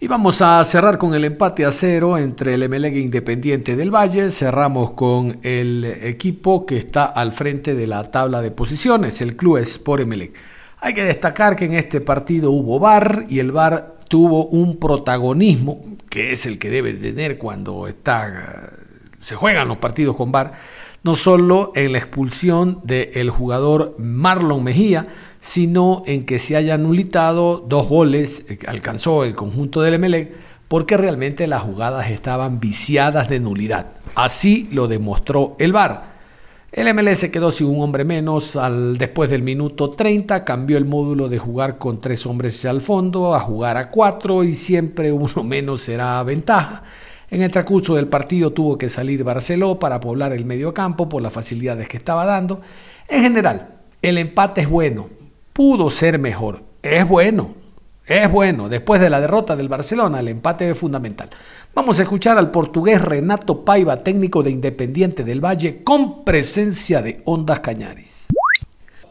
Y 0.03 0.07
vamos 0.07 0.41
a 0.41 0.63
cerrar 0.63 0.97
con 0.97 1.13
el 1.13 1.25
empate 1.25 1.63
a 1.63 1.71
cero 1.71 2.17
entre 2.17 2.55
el 2.55 2.67
MLG 2.67 2.97
Independiente 2.97 3.75
del 3.75 3.93
Valle. 3.93 4.31
Cerramos 4.31 4.93
con 4.93 5.37
el 5.43 5.85
equipo 5.85 6.65
que 6.65 6.77
está 6.77 7.05
al 7.05 7.31
frente 7.33 7.75
de 7.75 7.85
la 7.85 8.09
tabla 8.09 8.41
de 8.41 8.49
posiciones, 8.49 9.21
el 9.21 9.35
Club 9.35 9.57
Sport 9.57 10.07
MLG. 10.07 10.31
Hay 10.79 10.95
que 10.95 11.03
destacar 11.03 11.55
que 11.55 11.65
en 11.65 11.73
este 11.73 12.01
partido 12.01 12.49
hubo 12.49 12.79
VAR 12.79 13.27
y 13.29 13.37
el 13.37 13.51
VAR 13.51 13.99
tuvo 14.07 14.47
un 14.47 14.77
protagonismo 14.77 15.85
que 16.09 16.31
es 16.31 16.47
el 16.47 16.57
que 16.57 16.71
debe 16.71 16.93
tener 16.93 17.37
cuando 17.37 17.87
está, 17.87 18.71
se 19.19 19.35
juegan 19.35 19.67
los 19.67 19.77
partidos 19.77 20.15
con 20.15 20.31
VAR, 20.31 20.53
no 21.03 21.13
solo 21.13 21.73
en 21.75 21.91
la 21.91 21.99
expulsión 21.99 22.79
del 22.83 23.29
jugador 23.29 23.93
Marlon 23.99 24.63
Mejía, 24.63 25.05
sino 25.41 26.03
en 26.05 26.25
que 26.25 26.37
se 26.39 26.55
hayan 26.55 26.81
anulitado 26.81 27.65
dos 27.67 27.89
goles 27.89 28.45
que 28.47 28.67
alcanzó 28.67 29.23
el 29.25 29.35
conjunto 29.35 29.81
del 29.81 29.95
Emelec, 29.95 30.31
porque 30.67 30.95
realmente 30.95 31.47
las 31.47 31.63
jugadas 31.63 32.11
estaban 32.11 32.59
viciadas 32.61 33.27
de 33.27 33.39
nulidad. 33.41 33.87
Así 34.15 34.69
lo 34.71 34.87
demostró 34.87 35.57
el 35.59 35.73
VAR. 35.73 36.11
El 36.71 36.93
MLS 36.93 37.27
quedó 37.29 37.51
sin 37.51 37.67
un 37.67 37.81
hombre 37.81 38.05
menos 38.05 38.55
al, 38.55 38.97
después 38.97 39.29
del 39.29 39.41
minuto 39.41 39.89
30, 39.89 40.45
cambió 40.45 40.77
el 40.77 40.85
módulo 40.85 41.27
de 41.27 41.39
jugar 41.39 41.77
con 41.79 41.99
tres 41.99 42.25
hombres 42.25 42.63
al 42.63 42.79
fondo 42.79 43.33
a 43.33 43.41
jugar 43.41 43.75
a 43.75 43.89
cuatro 43.89 44.43
y 44.43 44.53
siempre 44.53 45.11
uno 45.11 45.43
menos 45.43 45.81
será 45.81 46.21
ventaja. 46.23 46.83
En 47.31 47.41
el 47.41 47.51
transcurso 47.51 47.95
del 47.95 48.07
partido 48.07 48.51
tuvo 48.51 48.77
que 48.77 48.89
salir 48.89 49.23
Barceló 49.23 49.79
para 49.79 49.99
poblar 49.99 50.33
el 50.33 50.45
medio 50.45 50.73
campo 50.73 51.09
por 51.09 51.23
las 51.23 51.33
facilidades 51.33 51.89
que 51.89 51.97
estaba 51.97 52.25
dando. 52.25 52.61
En 53.09 53.23
general, 53.23 53.69
el 54.01 54.17
empate 54.17 54.61
es 54.61 54.69
bueno, 54.69 55.09
pudo 55.61 55.91
ser 55.91 56.17
mejor, 56.17 56.61
es 56.81 57.07
bueno, 57.07 57.53
es 58.07 58.31
bueno. 58.31 58.67
Después 58.67 58.99
de 58.99 59.11
la 59.11 59.21
derrota 59.21 59.55
del 59.55 59.67
Barcelona, 59.69 60.19
el 60.19 60.29
empate 60.29 60.67
es 60.67 60.79
fundamental. 60.79 61.29
Vamos 61.75 61.99
a 61.99 62.01
escuchar 62.01 62.35
al 62.39 62.49
portugués 62.49 62.99
Renato 62.99 63.63
Paiva, 63.63 64.01
técnico 64.01 64.41
de 64.41 64.49
Independiente 64.49 65.23
del 65.23 65.39
Valle, 65.39 65.83
con 65.83 66.23
presencia 66.23 67.03
de 67.03 67.21
Ondas 67.25 67.59
Cañaris. 67.59 68.25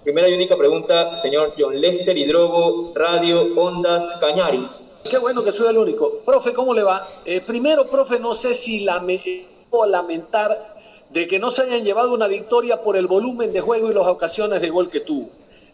Primera 0.03 0.29
y 0.29 0.35
única 0.35 0.57
pregunta, 0.59 1.15
señor 1.15 1.55
John 1.57 1.81
Lester 1.81 2.19
Hidrogo, 2.19 2.95
Radio 2.97 3.43
Ondas 3.55 4.17
Cañaris. 4.21 4.91
Qué 5.09 5.19
bueno 5.19 5.45
que 5.45 5.53
soy 5.53 5.69
el 5.69 5.79
único. 5.79 6.15
Profe, 6.27 6.53
¿cómo 6.53 6.75
le 6.75 6.83
va? 6.83 7.07
Eh, 7.25 7.43
primero, 7.47 7.87
profe, 7.87 8.19
no 8.19 8.35
sé 8.35 8.55
si 8.55 8.85
lame- 8.85 9.47
o 9.71 9.87
lamentar 9.87 10.75
de 11.11 11.29
que 11.29 11.39
no 11.39 11.53
se 11.53 11.63
hayan 11.63 11.85
llevado 11.85 12.13
una 12.13 12.27
victoria 12.27 12.83
por 12.83 12.97
el 12.97 13.07
volumen 13.07 13.53
de 13.53 13.61
juego 13.61 13.89
y 13.89 13.95
las 13.95 14.09
ocasiones 14.09 14.61
de 14.61 14.71
gol 14.71 14.91
que 14.91 14.99
tuvo. 14.99 15.31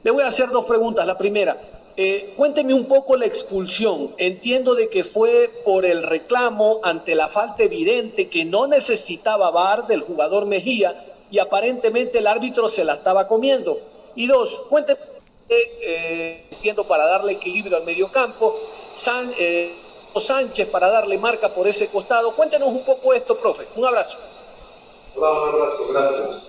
Le 0.06 0.12
voy 0.12 0.22
a 0.22 0.28
hacer 0.28 0.50
dos 0.50 0.66
preguntas. 0.66 1.04
La 1.04 1.18
primera, 1.18 1.58
eh, 1.96 2.34
cuénteme 2.36 2.72
un 2.72 2.86
poco 2.86 3.16
la 3.16 3.26
expulsión. 3.26 4.14
Entiendo 4.18 4.76
de 4.76 4.88
que 4.88 5.02
fue 5.02 5.50
por 5.64 5.84
el 5.84 6.04
reclamo 6.04 6.78
ante 6.84 7.16
la 7.16 7.28
falta 7.28 7.64
evidente 7.64 8.28
que 8.28 8.44
no 8.44 8.68
necesitaba 8.68 9.50
VAR 9.50 9.88
del 9.88 10.02
jugador 10.02 10.46
Mejía 10.46 11.16
y 11.28 11.40
aparentemente 11.40 12.18
el 12.18 12.28
árbitro 12.28 12.68
se 12.68 12.84
la 12.84 12.94
estaba 12.94 13.26
comiendo. 13.26 13.80
Y 14.14 14.28
dos, 14.28 14.62
cuénteme, 14.68 15.00
eh, 15.48 16.46
entiendo 16.52 16.86
para 16.86 17.04
darle 17.08 17.32
equilibrio 17.32 17.76
al 17.76 17.82
mediocampo, 17.82 18.60
San, 18.94 19.34
eh, 19.36 19.74
Sánchez 20.20 20.68
para 20.68 20.88
darle 20.88 21.18
marca 21.18 21.52
por 21.52 21.66
ese 21.66 21.88
costado. 21.88 22.36
Cuéntenos 22.36 22.68
un 22.68 22.84
poco 22.84 23.12
esto, 23.12 23.36
profe. 23.40 23.66
Un 23.74 23.84
abrazo. 23.84 24.18
Hola, 25.16 25.32
un 25.32 25.48
abrazo, 25.48 25.88
gracias. 25.88 26.42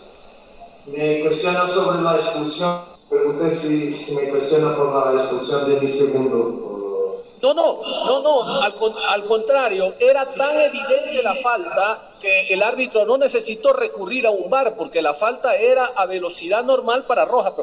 Me 0.85 1.21
cuestiona 1.21 1.65
sobre 1.65 2.03
la 2.03 2.17
expulsión. 2.17 2.96
Pregunté 3.09 3.49
si, 3.49 3.97
si 3.97 4.15
me 4.15 4.29
cuestiona 4.29 4.75
por 4.75 4.93
la 4.93 5.21
expulsión 5.21 5.69
de 5.69 5.79
mi 5.79 5.87
segundo. 5.87 7.23
No, 7.41 7.53
no, 7.53 7.79
no, 8.05 8.21
no, 8.21 8.61
al, 8.61 8.73
al 9.09 9.25
contrario, 9.25 9.93
era 9.99 10.33
tan 10.33 10.59
evidente 10.59 11.21
la 11.23 11.35
falta 11.35 12.15
que 12.19 12.47
el 12.47 12.63
árbitro 12.63 13.05
no 13.05 13.17
necesitó 13.17 13.73
recurrir 13.73 14.25
a 14.25 14.31
un 14.31 14.49
bar 14.49 14.75
porque 14.75 15.01
la 15.01 15.13
falta 15.13 15.55
era 15.55 15.85
a 15.95 16.05
velocidad 16.07 16.63
normal 16.63 17.05
para 17.05 17.25
roja. 17.25 17.53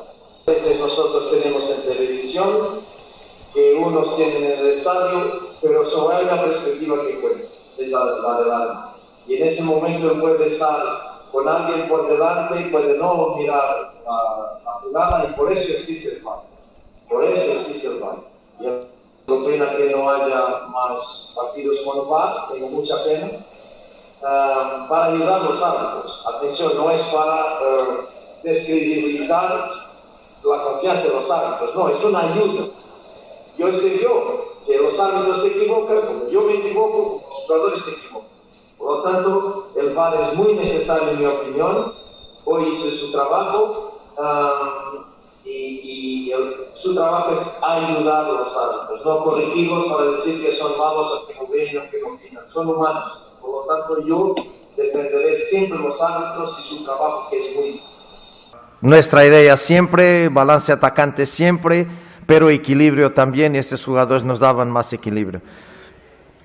veces 0.46 0.78
nosotros 0.78 1.30
tenemos 1.30 1.68
en 1.70 1.82
televisión 1.82 2.80
que 3.52 3.74
unos 3.74 4.16
tienen 4.16 4.44
en 4.44 4.58
el 4.60 4.66
estadio, 4.68 5.50
pero 5.60 5.84
solo 5.84 6.16
hay 6.16 6.24
una 6.24 6.42
perspectiva 6.42 7.04
que 7.06 7.20
cuenta, 7.20 7.48
es 7.78 7.90
la, 7.90 8.04
del 8.04 8.50
alma. 8.50 8.96
Y 9.26 9.36
en 9.36 9.42
ese 9.44 9.62
momento 9.62 10.12
él 10.12 10.20
puede 10.20 10.46
estar 10.46 11.13
con 11.34 11.48
alguien 11.48 11.88
por 11.88 12.06
delante 12.06 12.60
y 12.60 12.70
puede 12.70 12.96
no 12.96 13.34
mirar 13.36 13.92
la, 14.06 14.60
la 14.64 14.72
jugada 14.74 15.26
y 15.28 15.32
por 15.32 15.50
eso 15.50 15.72
existe 15.72 16.14
el 16.14 16.22
VAR. 16.22 16.42
Por 17.08 17.24
eso 17.24 17.52
existe 17.54 17.88
el 17.88 17.98
VAR. 17.98 18.18
Y 18.60 19.26
tengo 19.26 19.44
pena 19.44 19.76
que 19.76 19.90
no 19.90 20.08
haya 20.08 20.60
más 20.68 21.34
partidos 21.34 21.80
con 21.80 22.08
VAR, 22.08 22.52
tengo 22.52 22.68
mucha 22.68 23.02
pena, 23.02 23.44
para 24.20 25.06
ayudar 25.06 25.40
a 25.40 25.44
los 25.44 25.60
árbitros. 25.60 26.24
Atención, 26.36 26.76
no 26.76 26.90
es 26.92 27.02
para 27.02 27.58
eh, 27.60 27.98
descredibilizar 28.44 29.72
la 30.44 30.62
confianza 30.62 31.08
de 31.08 31.14
los 31.14 31.28
árbitros, 31.28 31.74
no, 31.74 31.88
es 31.88 32.04
una 32.04 32.32
ayuda. 32.32 32.68
Yo 33.58 33.72
sé 33.72 33.98
yo 34.00 34.54
que 34.66 34.78
los 34.78 35.00
árbitros 35.00 35.42
se 35.42 35.48
equivocan, 35.48 36.00
como 36.02 36.28
yo 36.28 36.42
me 36.42 36.54
equivoco, 36.54 36.92
como 36.92 37.28
los 37.28 37.44
jugadores 37.44 37.84
se 37.84 37.90
equivocan. 37.90 38.33
Por 38.78 38.96
lo 38.98 39.02
tanto, 39.02 39.68
el 39.76 39.94
VAR 39.94 40.20
es 40.22 40.34
muy 40.34 40.54
necesario 40.54 41.10
en 41.10 41.18
mi 41.20 41.26
opinión. 41.26 41.92
Hoy 42.44 42.64
hizo 42.68 42.90
su 42.90 43.12
trabajo 43.12 44.00
ah, 44.18 45.04
y, 45.44 45.80
y 46.28 46.32
el- 46.32 46.66
su 46.74 46.94
trabajo 46.94 47.32
es 47.32 47.38
ayudar 47.62 48.24
a 48.26 48.32
los 48.32 48.56
árbitros, 48.56 49.04
no 49.04 49.24
corregirlos 49.24 49.86
para 49.92 50.10
decir 50.10 50.42
que 50.44 50.52
son 50.52 50.72
malos 50.78 51.12
o 51.12 51.26
que 51.26 51.34
no 51.34 51.46
ven 51.48 51.78
o 51.78 51.90
que 51.90 52.00
no 52.00 52.14
opinan. 52.14 52.44
Son 52.52 52.68
humanos. 52.68 53.22
Por 53.40 53.50
lo 53.50 53.74
tanto, 53.74 54.06
yo 54.06 54.34
defenderé 54.76 55.36
siempre 55.36 55.78
los 55.78 56.00
árbitros 56.02 56.58
y 56.58 56.62
su 56.76 56.84
trabajo 56.84 57.28
que 57.30 57.36
es 57.50 57.56
muy 57.56 57.64
difícil. 57.64 57.84
Nuestra 58.80 59.24
idea 59.24 59.56
siempre, 59.56 60.28
balance 60.28 60.70
atacante 60.72 61.24
siempre, 61.26 61.86
pero 62.26 62.50
equilibrio 62.50 63.12
también 63.12 63.54
y 63.54 63.58
estos 63.58 63.84
jugadores 63.84 64.24
nos 64.24 64.40
daban 64.40 64.70
más 64.70 64.92
equilibrio. 64.92 65.40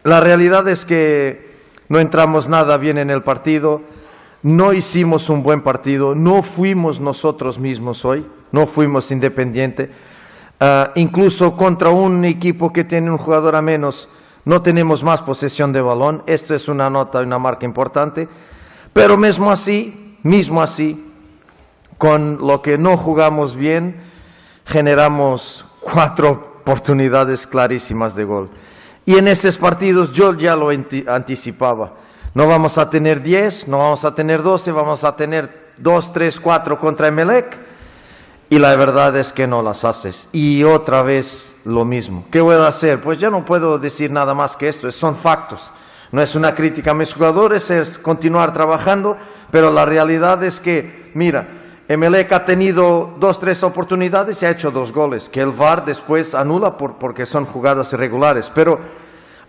La 0.03 0.21
realidad 0.21 0.67
es 0.69 0.85
que 0.85 1.48
no 1.89 1.99
entramos 1.99 2.47
nada 2.47 2.77
bien 2.77 2.97
en 2.97 3.09
el 3.09 3.23
partido, 3.23 3.81
no 4.41 4.71
hicimos 4.71 5.29
un 5.29 5.43
buen 5.43 5.61
partido, 5.61 6.15
no 6.15 6.41
fuimos 6.41 6.99
nosotros 6.99 7.59
mismos 7.59 8.05
hoy, 8.05 8.25
no 8.51 8.65
fuimos 8.65 9.11
independiente. 9.11 9.91
Ah, 10.59 10.91
incluso 10.95 11.57
contra 11.57 11.89
un 11.89 12.23
equipo 12.25 12.71
que 12.71 12.83
tiene 12.83 13.11
un 13.11 13.17
jugador 13.17 13.55
a 13.55 13.61
menos, 13.61 14.07
no 14.45 14.61
tenemos 14.61 15.03
más 15.03 15.21
posesión 15.21 15.73
de 15.73 15.81
balón. 15.81 16.23
Esto 16.25 16.55
es 16.55 16.67
una 16.67 16.89
nota, 16.89 17.19
una 17.19 17.39
marca 17.39 17.65
importante. 17.65 18.27
Pero 18.93 19.17
mismo 19.17 19.51
así, 19.51 20.17
mismo 20.23 20.61
así, 20.61 21.05
con 21.97 22.39
lo 22.39 22.61
que 22.61 22.77
no 22.77 22.97
jugamos 22.97 23.55
bien, 23.55 24.01
generamos 24.65 25.65
cuatro 25.81 26.31
oportunidades 26.61 27.45
clarísimas 27.45 28.15
de 28.15 28.23
gol. 28.23 28.49
Y 29.05 29.17
en 29.17 29.27
estos 29.27 29.57
partidos 29.57 30.11
yo 30.11 30.33
ya 30.35 30.55
lo 30.55 30.69
anti- 30.69 31.05
anticipaba. 31.07 31.93
No 32.33 32.47
vamos 32.47 32.77
a 32.77 32.89
tener 32.89 33.21
10, 33.23 33.67
no 33.67 33.79
vamos 33.79 34.05
a 34.05 34.13
tener 34.13 34.43
12, 34.43 34.71
vamos 34.71 35.03
a 35.03 35.15
tener 35.15 35.71
2, 35.77 36.13
3, 36.13 36.39
4 36.39 36.79
contra 36.79 37.07
Emelec. 37.07 37.57
Y 38.51 38.57
la 38.59 38.75
verdad 38.75 39.15
es 39.17 39.31
que 39.31 39.45
no 39.47 39.61
las 39.61 39.85
haces. 39.85 40.27
Y 40.31 40.63
otra 40.63 41.01
vez 41.03 41.57
lo 41.65 41.85
mismo. 41.85 42.25
¿Qué 42.31 42.41
voy 42.41 42.55
a 42.55 42.67
hacer? 42.67 42.99
Pues 42.99 43.19
ya 43.19 43.29
no 43.29 43.45
puedo 43.45 43.77
decir 43.77 44.09
nada 44.11 44.33
más 44.33 44.55
que 44.55 44.67
esto. 44.69 44.91
Son 44.91 45.15
factos. 45.15 45.71
No 46.11 46.21
es 46.21 46.33
una 46.33 46.55
crítica 46.55 46.91
a 46.91 46.95
mis 46.95 47.13
jugadores, 47.13 47.69
es 47.69 47.97
continuar 47.99 48.51
trabajando. 48.53 49.17
Pero 49.51 49.71
la 49.71 49.85
realidad 49.85 50.43
es 50.43 50.59
que, 50.59 51.11
mira, 51.13 51.47
Emelec 51.89 52.31
ha 52.33 52.45
tenido 52.45 53.15
dos, 53.19 53.39
tres 53.39 53.63
oportunidades 53.63 54.43
y 54.43 54.45
ha 54.45 54.51
hecho 54.51 54.69
dos 54.69 54.93
goles. 54.93 55.27
Que 55.27 55.41
el 55.41 55.49
VAR 55.49 55.85
después 55.85 56.35
anula 56.35 56.77
por, 56.77 56.99
porque 56.99 57.25
son 57.25 57.47
jugadas 57.47 57.91
irregulares. 57.93 58.51
Pero 58.53 58.79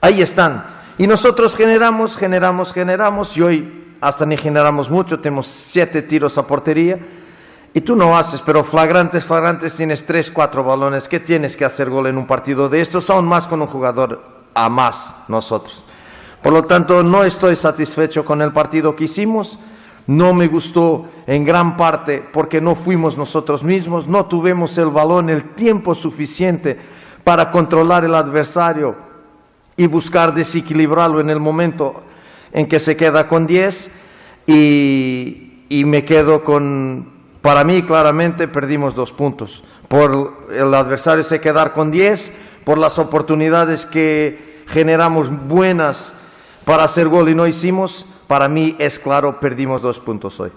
ahí 0.01 0.23
están. 0.23 0.65
Y 0.97 1.07
nosotros 1.07 1.55
generamos, 1.55 2.17
generamos, 2.17 2.73
generamos. 2.73 3.37
Y 3.37 3.43
hoy 3.43 3.95
hasta 4.01 4.25
ni 4.25 4.39
generamos 4.39 4.89
mucho. 4.89 5.21
Tenemos 5.21 5.49
siete 5.49 6.01
tiros 6.01 6.39
a 6.39 6.47
portería. 6.47 6.99
Y 7.75 7.83
tú 7.83 7.95
no 7.95 8.17
haces, 8.17 8.41
pero 8.41 8.65
flagrantes, 8.65 9.27
flagrantes, 9.27 9.75
tienes 9.75 10.07
tres, 10.07 10.31
cuatro 10.31 10.65
balones. 10.65 11.09
¿Qué 11.09 11.21
tienes 11.21 11.59
que 11.59 11.67
hacer 11.67 11.91
gol 11.91 12.07
en 12.07 12.17
un 12.17 12.27
partido 12.27 12.71
de 12.71 12.81
estos? 12.81 13.11
Aún 13.11 13.29
más 13.29 13.47
con 13.47 13.61
un 13.61 13.69
jugador 13.69 14.19
a 14.55 14.71
más 14.71 15.15
nosotros. 15.29 15.85
Por 16.43 16.55
lo 16.55 16.65
tanto, 16.65 17.03
no 17.03 17.23
estoy 17.23 17.55
satisfecho 17.55 18.25
con 18.25 18.41
el 18.41 18.51
partido 18.51 18.97
que 18.97 19.05
hicimos. 19.05 19.59
No 20.07 20.35
me 20.35 20.49
gustó 20.49 21.09
en 21.27 21.45
gran 21.45 21.77
parte 21.77 22.23
porque 22.33 22.61
no 22.61 22.75
fuimos 22.75 23.17
nosotros 23.17 23.63
mismos, 23.63 24.09
no 24.09 24.27
tuvimos 24.27 24.77
el 24.79 24.91
balón 24.91 25.31
el 25.31 25.55
tiempo 25.55 25.95
suficiente 25.95 26.79
para 27.25 27.51
controlar 27.51 28.05
el 28.05 28.15
adversario 28.15 28.97
y 29.77 29.87
buscar 29.87 30.35
desequilibrarlo 30.35 31.21
en 31.21 31.31
el 31.31 31.41
momento 31.41 32.03
en 32.53 32.67
que 32.67 32.81
se 32.81 32.97
queda 32.97 33.29
con 33.29 33.47
10 33.47 33.91
y, 34.47 35.65
y 35.69 35.85
me 35.85 36.05
quedo 36.05 36.43
con, 36.43 37.09
para 37.41 37.65
mí 37.65 37.83
claramente 37.83 38.49
perdimos 38.49 38.95
dos 38.95 39.13
puntos, 39.13 39.63
por 39.89 40.49
el 40.53 40.75
adversario 40.75 41.25
se 41.25 41.41
quedar 41.41 41.73
con 41.73 41.91
10, 41.91 42.33
por 42.65 42.79
las 42.79 42.99
oportunidades 42.99 43.87
que 43.87 44.65
generamos 44.69 45.31
buenas 45.49 46.13
para 46.65 46.85
hacer 46.85 47.09
gol 47.09 47.29
y 47.29 47.35
no 47.35 47.47
hicimos, 47.47 48.07
para 48.31 48.49
mí 48.49 48.77
es 48.79 49.01
claro, 49.01 49.41
perdimos 49.41 49.83
dos 49.83 49.99
puntos 49.99 50.39
hoy. 50.39 50.53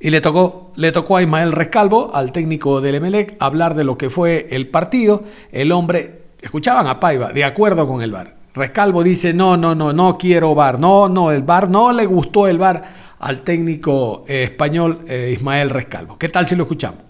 Y 0.00 0.08
le 0.08 0.22
tocó, 0.22 0.72
le 0.76 0.92
tocó 0.92 1.18
a 1.18 1.22
Ismael 1.22 1.52
Rescalvo, 1.52 2.10
al 2.14 2.32
técnico 2.32 2.80
del 2.80 2.94
Emelec, 2.94 3.36
hablar 3.38 3.74
de 3.74 3.84
lo 3.84 3.98
que 3.98 4.08
fue 4.08 4.48
el 4.50 4.68
partido. 4.68 5.22
El 5.52 5.72
hombre, 5.72 6.22
escuchaban 6.40 6.86
a 6.86 6.98
Paiva, 6.98 7.30
de 7.30 7.44
acuerdo 7.44 7.86
con 7.86 8.00
el 8.00 8.12
VAR. 8.12 8.34
Rescalvo 8.54 9.02
dice, 9.02 9.34
no, 9.34 9.58
no, 9.58 9.74
no, 9.74 9.92
no 9.92 10.16
quiero 10.16 10.54
VAR. 10.54 10.80
No, 10.80 11.06
no, 11.06 11.30
el 11.30 11.42
VAR 11.42 11.68
no 11.68 11.92
le 11.92 12.06
gustó 12.06 12.48
el 12.48 12.56
VAR 12.56 12.82
al 13.18 13.42
técnico 13.42 14.24
eh, 14.26 14.44
español 14.44 15.00
eh, 15.06 15.34
Ismael 15.36 15.68
Rescalvo. 15.68 16.16
¿Qué 16.16 16.30
tal 16.30 16.46
si 16.46 16.56
lo 16.56 16.62
escuchamos? 16.62 17.00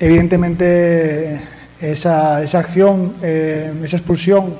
Evidentemente, 0.00 1.38
esa, 1.82 2.42
esa 2.42 2.60
acción, 2.60 3.16
eh, 3.20 3.74
esa 3.84 3.98
expulsión, 3.98 4.54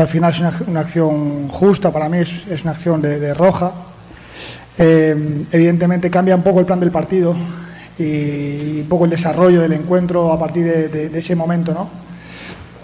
al 0.00 0.08
final 0.08 0.32
es 0.32 0.40
una, 0.66 0.80
acción 0.80 1.48
justa, 1.48 1.90
para 1.90 2.08
mí 2.08 2.18
es, 2.18 2.46
es 2.48 2.62
una 2.62 2.72
acción 2.72 3.02
de, 3.02 3.34
roja, 3.34 3.72
eh, 4.78 5.44
evidentemente 5.52 6.10
cambia 6.10 6.34
un 6.36 6.42
poco 6.42 6.60
el 6.60 6.66
plan 6.66 6.80
del 6.80 6.90
partido 6.90 7.34
y 7.98 8.80
un 8.80 8.86
poco 8.88 9.04
el 9.04 9.10
desarrollo 9.10 9.60
del 9.60 9.74
encuentro 9.74 10.32
a 10.32 10.38
partir 10.38 10.64
de, 10.90 11.10
ese 11.18 11.36
momento. 11.36 11.74
¿no? 11.74 11.88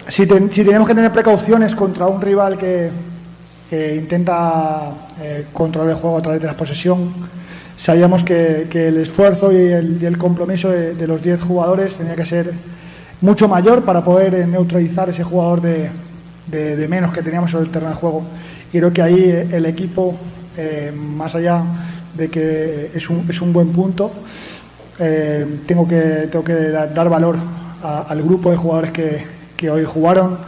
Si, 0.09 0.27
ten- 0.27 0.51
si 0.53 0.63
tenemos 0.63 0.87
que 0.87 0.95
tener 0.95 1.11
precauciones 1.13 1.75
contra 1.75 2.07
un 2.07 2.21
rival 2.21 2.59
que, 2.59 2.91
intenta 3.97 4.93
eh, 5.21 5.47
controlar 5.53 5.91
el 5.91 5.97
juego 5.97 6.19
a 6.19 6.23
través 6.23 6.41
de 6.41 6.47
la 6.47 6.55
posesión, 6.55 7.13
sabíamos 7.77 8.23
que, 8.23 8.69
el 8.73 8.99
esfuerzo 8.99 9.53
y 9.53 9.57
el, 9.57 9.99
y 10.01 10.07
el 10.07 10.19
compromiso 10.19 10.69
de, 10.69 10.95
de 10.95 11.07
los 11.07 11.23
10 11.23 11.43
jugadores 11.43 11.95
tenía 11.95 12.15
que 12.15 12.27
ser 12.27 12.53
mucho 13.21 13.49
mayor 13.49 13.85
para 13.85 14.05
poder 14.05 14.35
eh, 14.35 14.47
neutralizar 14.47 15.09
ese 15.09 15.25
jugador 15.25 15.63
de, 15.63 15.91
de- 16.47 16.77
de 16.77 16.89
menos 16.89 17.13
que 17.13 17.23
teníamos 17.23 17.51
sobre 17.51 17.65
el 17.65 17.71
terreno 17.71 17.91
de 17.91 17.97
juego. 17.97 18.23
Y 18.73 18.79
creo 18.79 18.93
que 18.93 19.03
ahí 19.03 19.21
eh, 19.21 19.47
el 19.53 19.67
equipo, 19.67 20.15
eh, 20.57 20.93
más 20.97 21.35
allá 21.35 21.63
de 22.17 22.29
que 22.29 22.91
es 22.95 23.09
un, 23.11 23.27
es 23.29 23.41
un 23.41 23.53
buen 23.53 23.69
punto, 23.69 24.11
eh, 24.99 25.61
tengo 25.67 25.87
que, 25.87 26.29
tengo 26.31 26.45
que 26.45 26.55
da- 26.55 26.87
dar 26.87 27.09
valor 27.09 27.37
a- 27.83 28.07
al 28.09 28.23
grupo 28.23 28.51
de 28.51 28.57
jugadores 28.57 28.91
que, 28.93 29.25
que 29.57 29.71
hoy 29.71 29.85
jugaron 29.85 30.39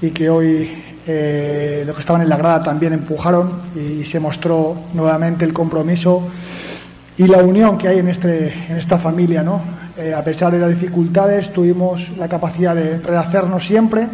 y 0.00 0.10
que 0.10 0.30
hoy 0.30 0.70
eh, 1.06 1.82
los 1.86 1.94
que 1.96 2.00
estaban 2.00 2.22
en 2.22 2.28
la 2.28 2.36
grada 2.36 2.62
también 2.62 2.92
empujaron 2.92 3.50
y, 3.74 4.04
se 4.04 4.20
mostró 4.20 4.76
nuevamente 4.94 5.44
el 5.44 5.52
compromiso 5.52 6.22
y 7.18 7.26
la 7.26 7.38
unión 7.38 7.76
que 7.76 7.88
hay 7.88 7.98
en, 7.98 8.08
este, 8.08 8.52
en 8.68 8.76
esta 8.76 8.98
familia. 8.98 9.42
¿no? 9.42 9.60
Eh, 9.98 10.14
a 10.14 10.22
pesar 10.24 10.52
de 10.52 10.58
las 10.58 10.70
dificultades, 10.70 11.52
tuvimos 11.52 12.10
la 12.16 12.28
capacidad 12.28 12.74
de 12.74 12.98
rehacernos 12.98 13.66
siempre, 13.66 14.06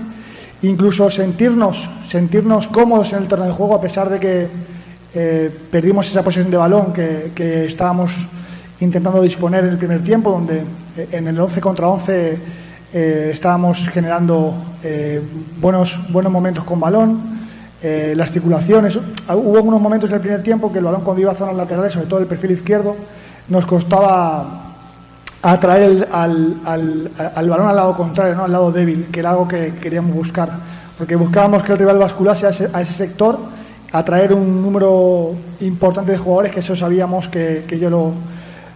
incluso 0.68 1.11
sentirnos, 1.11 1.88
sentirnos 2.09 2.68
cómodos 2.68 3.12
en 3.12 3.22
el 3.22 3.29
terreno 3.29 3.48
de 3.48 3.55
juego, 3.55 3.74
a 3.74 3.81
pesar 3.81 4.09
de 4.11 4.20
que 4.20 4.48
eh, 5.14 5.50
perdimos 5.70 6.09
esa 6.09 6.22
posesión 6.22 6.50
de 6.50 6.57
balón 6.57 6.92
que, 6.92 7.33
que, 7.35 7.66
estábamos 7.66 8.11
intentando 8.81 9.22
disponer 9.22 9.64
en 9.64 9.70
el 9.70 9.79
primer 9.79 10.02
tiempo, 10.02 10.31
donde 10.31 10.62
en 11.12 11.29
el 11.29 11.38
11 11.38 11.61
contra 11.61 11.88
11 11.88 12.38
eh, 12.92 13.31
estábamos 13.33 13.88
generando 13.88 14.55
eh, 14.83 15.20
buenos, 15.61 15.98
buenos 16.11 16.33
momentos 16.33 16.64
con 16.64 16.81
balón, 16.81 17.38
eh, 17.83 18.14
las 18.16 18.31
circulaciones. 18.31 18.96
Hubo 18.96 19.57
algunos 19.57 19.81
momentos 19.81 20.09
en 20.09 20.16
el 20.16 20.20
primer 20.22 20.42
tiempo 20.42 20.72
que 20.72 20.79
el 20.79 20.85
balón 20.85 21.02
cuando 21.02 21.20
iba 21.20 21.33
a 21.33 21.35
zonas 21.35 21.57
laterales, 21.57 21.92
sobre 21.92 22.07
todo 22.07 22.20
el 22.20 22.26
perfil 22.26 22.52
izquierdo, 22.52 22.96
nos 23.48 23.66
costaba 23.66 24.65
atraer 25.42 26.09
al, 26.12 26.57
al, 26.64 27.11
al, 27.35 27.49
balón 27.49 27.68
al 27.68 27.77
lado 27.77 27.96
contrario, 27.96 28.35
¿no? 28.35 28.44
al 28.44 28.53
lado 28.53 28.72
débil, 28.72 29.07
que 29.12 29.20
era 29.20 29.31
algo 29.31 29.46
que 29.46 29.75
queríamos 29.81 30.14
buscar, 30.14 30.51
porque 30.99 31.16
buscábamos 31.16 31.62
que 31.62 31.72
el 31.72 31.79
rival 31.79 31.99
basculase 31.99 32.46
a 32.46 32.51
ese, 32.51 32.68
a 32.72 32.83
ese 32.83 32.92
sector, 32.92 33.38
atraer 33.92 34.33
un 34.33 34.62
número 34.62 35.35
importante 35.61 36.12
de 36.12 36.18
jugadores, 36.18 36.53
que 36.53 36.61
eso 36.61 36.75
sabíamos 36.75 37.29
que, 37.29 37.64
que 37.68 37.77
ellos 37.77 37.90
lo, 37.90 38.12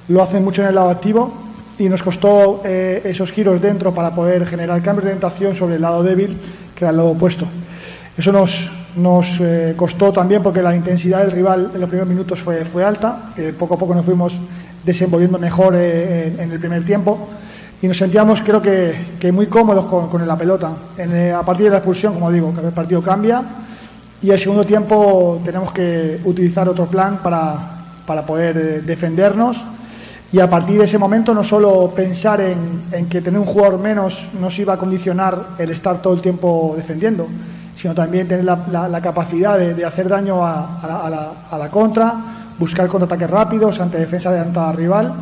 lo 0.09 0.23
hacen 0.23 0.45
mucho 0.45 0.63
en 0.63 0.69
el 0.69 0.75
lado 0.75 0.91
activo 0.91 1.33
y 1.79 1.89
nos 1.89 2.03
costó 2.03 2.63
eh, 2.65 3.01
esos 3.05 3.33
giros 3.33 3.61
dentro 3.61 3.93
para 3.93 4.15
poder 4.15 4.47
generar 4.47 4.83
cambios 4.83 5.05
de 5.05 5.11
orientación 5.13 5.57
sobre 5.57 5.77
el 5.77 5.83
lado 5.83 6.03
débil, 6.03 6.37
que 6.75 6.85
era 6.85 6.91
el 6.91 6.99
lado 6.99 7.11
opuesto. 7.11 7.47
Eso 8.17 8.33
nos, 8.33 8.71
nos 8.97 9.41
eh, 9.41 9.75
costó 9.77 10.13
también 10.13 10.43
porque 10.43 10.63
la 10.63 10.77
intensidad 10.77 11.21
del 11.21 11.33
rival 11.33 11.71
en 11.75 11.81
los 11.81 11.89
primeros 11.89 12.09
minutos 12.09 12.39
fue, 12.41 12.65
fue 12.67 12.85
alta, 12.85 13.33
poco 13.59 13.75
a 13.75 13.79
poco 13.79 13.95
nos 13.95 14.05
fuimos 14.05 14.39
desenvolviendo 14.85 15.39
mejor 15.39 15.75
eh, 15.77 16.35
en, 16.39 16.51
el 16.51 16.59
primer 16.59 16.85
tiempo. 16.85 17.29
Y 17.83 17.89
nos 17.89 17.97
sentíamos 17.97 18.43
creo 18.43 18.61
que, 18.61 19.17
que 19.19 19.33
muy 19.33 19.47
cómodos 19.47 19.87
con, 19.87 20.09
con, 20.09 20.27
la 20.27 20.37
pelota. 20.37 20.71
En, 20.99 21.33
a 21.33 21.43
partir 21.43 21.67
de 21.67 21.71
la 21.71 21.77
expulsión, 21.79 22.15
como 22.15 22.31
digo, 22.31 22.55
que 22.55 22.67
el 22.67 22.73
partido 22.73 23.03
cambia. 23.03 23.43
Y 24.23 24.31
el 24.31 24.39
segundo 24.39 24.65
tiempo 24.65 25.41
tenemos 25.45 25.73
que 25.73 26.21
utilizar 26.25 26.69
otro 26.69 26.87
plan 26.87 27.21
para, 27.23 27.81
para 28.07 28.27
poder 28.27 28.85
defendernos. 28.85 29.57
Y 30.33 30.39
a 30.39 30.49
partir 30.49 30.79
de 30.79 30.85
ese 30.85 30.99
momento 30.99 31.35
no 31.35 31.43
solo 31.43 31.93
pensar 31.95 32.41
en, 32.41 33.07
que 33.09 33.21
tener 33.21 33.41
un 33.41 33.47
jugador 33.47 33.79
menos 33.79 34.29
nos 34.41 34.57
iba 34.61 34.75
a 34.75 34.77
condicionar 34.77 35.51
el 35.59 35.71
estar 35.71 36.01
todo 36.01 36.15
el 36.15 36.21
tiempo 36.21 36.75
defendiendo, 36.77 37.27
sino 37.77 37.95
también 37.95 38.29
tener 38.29 38.45
la, 38.45 39.01
capacidad 39.03 39.59
de, 39.59 39.85
hacer 39.85 40.09
daño 40.09 40.45
a, 40.45 41.37
la, 41.59 41.69
contra, 41.69 42.15
buscar 42.61 42.87
contraataques 42.87 43.29
rápidos 43.29 43.81
ante 43.81 43.99
defensa 43.99 44.31
de 44.31 44.53
la 44.53 44.73
rival. 44.73 45.13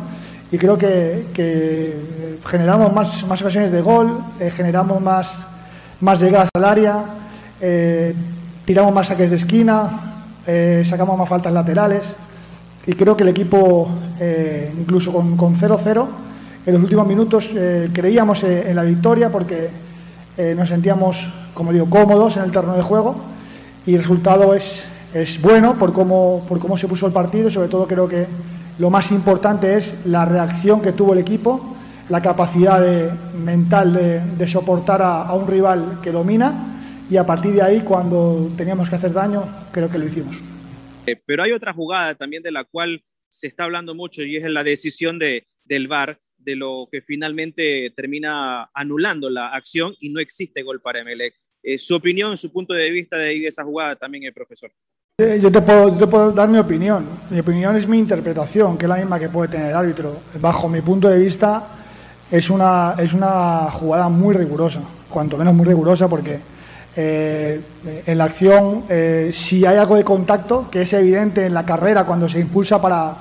Y 0.51 0.57
creo 0.59 0.77
que, 0.77 1.97
generamos 2.45 2.93
más, 2.93 3.25
más, 3.25 3.41
ocasiones 3.41 3.71
de 3.71 3.81
gol, 3.81 4.19
eh, 4.39 4.51
generamos 4.55 5.01
más, 5.01 5.39
más 6.01 6.19
llegadas 6.19 6.49
al 6.53 6.65
área, 6.65 7.03
eh, 7.59 8.13
tiramos 8.65 8.93
más 8.93 9.07
saques 9.07 9.31
de 9.31 9.37
esquina, 9.37 10.25
eh, 10.45 10.83
sacamos 10.85 11.17
más 11.17 11.27
faltas 11.27 11.51
laterales 11.51 12.13
y 12.89 12.93
creo 12.93 13.15
que 13.15 13.23
el 13.23 13.29
equipo, 13.29 13.87
eh, 14.19 14.73
incluso 14.75 15.13
con 15.13 15.37
0-0, 15.37 16.07
en 16.65 16.73
los 16.73 16.81
últimos 16.81 17.05
minutos 17.05 17.49
eh, 17.53 17.89
creíamos 17.93 18.43
eh, 18.43 18.69
en 18.69 18.75
la 18.75 18.83
victoria 18.83 19.29
porque 19.29 19.69
nos 20.55 20.69
sentíamos, 20.69 21.27
como 21.53 21.73
digo, 21.73 21.89
cómodos 21.89 22.37
en 22.37 22.43
el 22.43 22.51
terreno 22.51 22.73
de 22.77 22.81
juego 22.81 23.17
y 23.85 23.95
el 23.95 23.99
resultado 23.99 24.53
es, 24.53 24.83
es 25.13 25.41
bueno 25.41 25.77
por 25.77 25.93
cómo, 25.93 26.45
por 26.47 26.59
cómo 26.59 26.77
se 26.77 26.87
puso 26.87 27.07
el 27.07 27.13
partido 27.13 27.49
sobre 27.49 27.67
todo 27.67 27.87
creo 27.87 28.07
que 28.07 28.27
lo 28.79 28.89
más 28.89 29.11
importante 29.11 29.75
es 29.75 30.05
la 30.05 30.23
reacción 30.23 30.81
que 30.81 30.93
tuvo 30.93 31.11
el 31.11 31.19
equipo, 31.19 31.75
la 32.07 32.21
capacidad 32.21 33.11
mental 33.33 33.93
de, 34.37 34.47
soportar 34.47 35.01
a, 35.01 35.33
un 35.33 35.49
rival 35.49 35.99
que 36.01 36.11
domina 36.11 37.05
y 37.11 37.17
a 37.17 37.25
partir 37.25 37.51
de 37.51 37.61
ahí 37.61 37.81
cuando 37.81 38.49
teníamos 38.55 38.87
que 38.87 38.95
hacer 38.95 39.11
daño 39.11 39.67
creo 39.73 39.91
que 39.91 39.97
lo 39.97 40.05
hicimos. 40.05 40.37
Eh, 41.05 41.21
pero 41.25 41.43
hay 41.43 41.51
otra 41.51 41.73
jugada 41.73 42.15
también 42.15 42.41
de 42.41 42.53
la 42.53 42.63
cual 42.63 43.03
se 43.27 43.47
está 43.47 43.65
hablando 43.65 43.93
mucho 43.95 44.23
y 44.23 44.37
es 44.37 44.49
la 44.49 44.63
decisión 44.63 45.19
de, 45.19 45.47
del 45.65 45.89
VAR, 45.89 46.17
de 46.37 46.55
lo 46.55 46.87
que 46.89 47.01
finalmente 47.01 47.91
termina 47.97 48.69
anulando 48.73 49.29
la 49.29 49.49
acción 49.49 49.93
y 49.99 50.09
no 50.09 50.21
existe 50.21 50.63
gol 50.63 50.79
para 50.81 51.01
Emelec. 51.01 51.35
Eh, 51.63 51.77
su 51.77 51.95
opinión, 51.95 52.37
su 52.37 52.49
punto 52.53 52.73
de 52.73 52.89
vista 52.91 53.17
de, 53.17 53.37
de 53.39 53.47
esa 53.47 53.65
jugada 53.65 53.97
también, 53.97 54.23
el 54.23 54.33
profesor. 54.33 54.71
Eh, 55.19 55.37
yo 55.41 55.51
te, 55.51 55.61
puedo, 55.61 56.31
dar 56.31 56.47
mi 56.47 56.57
opinión. 56.57 57.05
Mi 57.29 57.41
opinión 57.41 57.75
es 57.75 57.85
mi 57.89 57.99
interpretación, 57.99 58.77
que 58.77 58.85
es 58.85 58.89
la 58.89 58.95
misma 58.95 59.19
que 59.19 59.27
puede 59.27 59.49
tener 59.49 59.71
el 59.71 59.75
árbitro. 59.75 60.15
Bajo 60.39 60.69
mi 60.69 60.79
punto 60.79 61.09
de 61.09 61.19
vista, 61.19 61.61
es 62.31 62.49
una, 62.49 62.95
es 62.97 63.11
una 63.11 63.69
jugada 63.69 64.07
muy 64.07 64.33
rigurosa, 64.33 64.79
cuanto 65.09 65.35
menos 65.35 65.53
muy 65.53 65.65
rigurosa, 65.65 66.07
porque 66.07 66.39
eh, 66.95 67.61
en 68.05 68.17
la 68.17 68.23
acción, 68.23 68.83
eh, 68.87 69.31
si 69.33 69.65
hay 69.65 69.75
algo 69.75 69.97
de 69.97 70.05
contacto, 70.05 70.69
que 70.71 70.83
es 70.83 70.93
evidente 70.93 71.45
en 71.45 71.53
la 71.53 71.65
carrera 71.65 72.05
cuando 72.05 72.29
se 72.29 72.39
impulsa 72.39 72.81
para, 72.81 73.13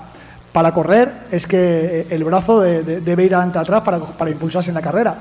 para 0.52 0.72
correr, 0.72 1.10
es 1.32 1.48
que 1.48 2.06
el 2.10 2.22
brazo 2.22 2.60
debe 2.60 3.24
ir 3.24 3.34
ante 3.34 3.58
atrás 3.58 3.82
para, 3.82 3.98
para, 3.98 4.30
impulsarse 4.30 4.70
en 4.70 4.76
la 4.76 4.82
carrera. 4.82 5.16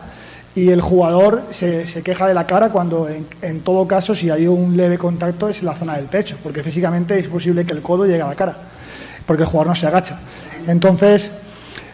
Y 0.57 0.71
el 0.71 0.81
jugador 0.81 1.43
se, 1.51 1.87
se 1.87 2.01
queja 2.01 2.27
de 2.27 2.33
la 2.33 2.47
cara 2.47 2.69
cuando, 2.69 3.07
en, 3.07 3.59
todo 3.59 3.87
caso, 3.87 4.15
si 4.15 4.31
hay 4.31 4.47
un 4.47 4.75
leve 4.75 4.97
contacto, 4.97 5.49
es 5.49 5.61
la 5.61 5.75
zona 5.75 5.97
del 5.97 6.05
pecho, 6.05 6.35
porque 6.41 6.63
físicamente 6.63 7.19
es 7.19 7.27
posible 7.27 7.63
que 7.63 7.73
el 7.73 7.83
codo 7.83 8.07
llegue 8.07 8.23
a 8.23 8.27
la 8.29 8.33
cara, 8.33 8.57
porque 9.27 9.43
el 9.43 9.49
jugador 9.49 9.67
no 9.67 9.75
se 9.75 9.85
agacha. 9.85 10.19
Entonces, 10.65 11.29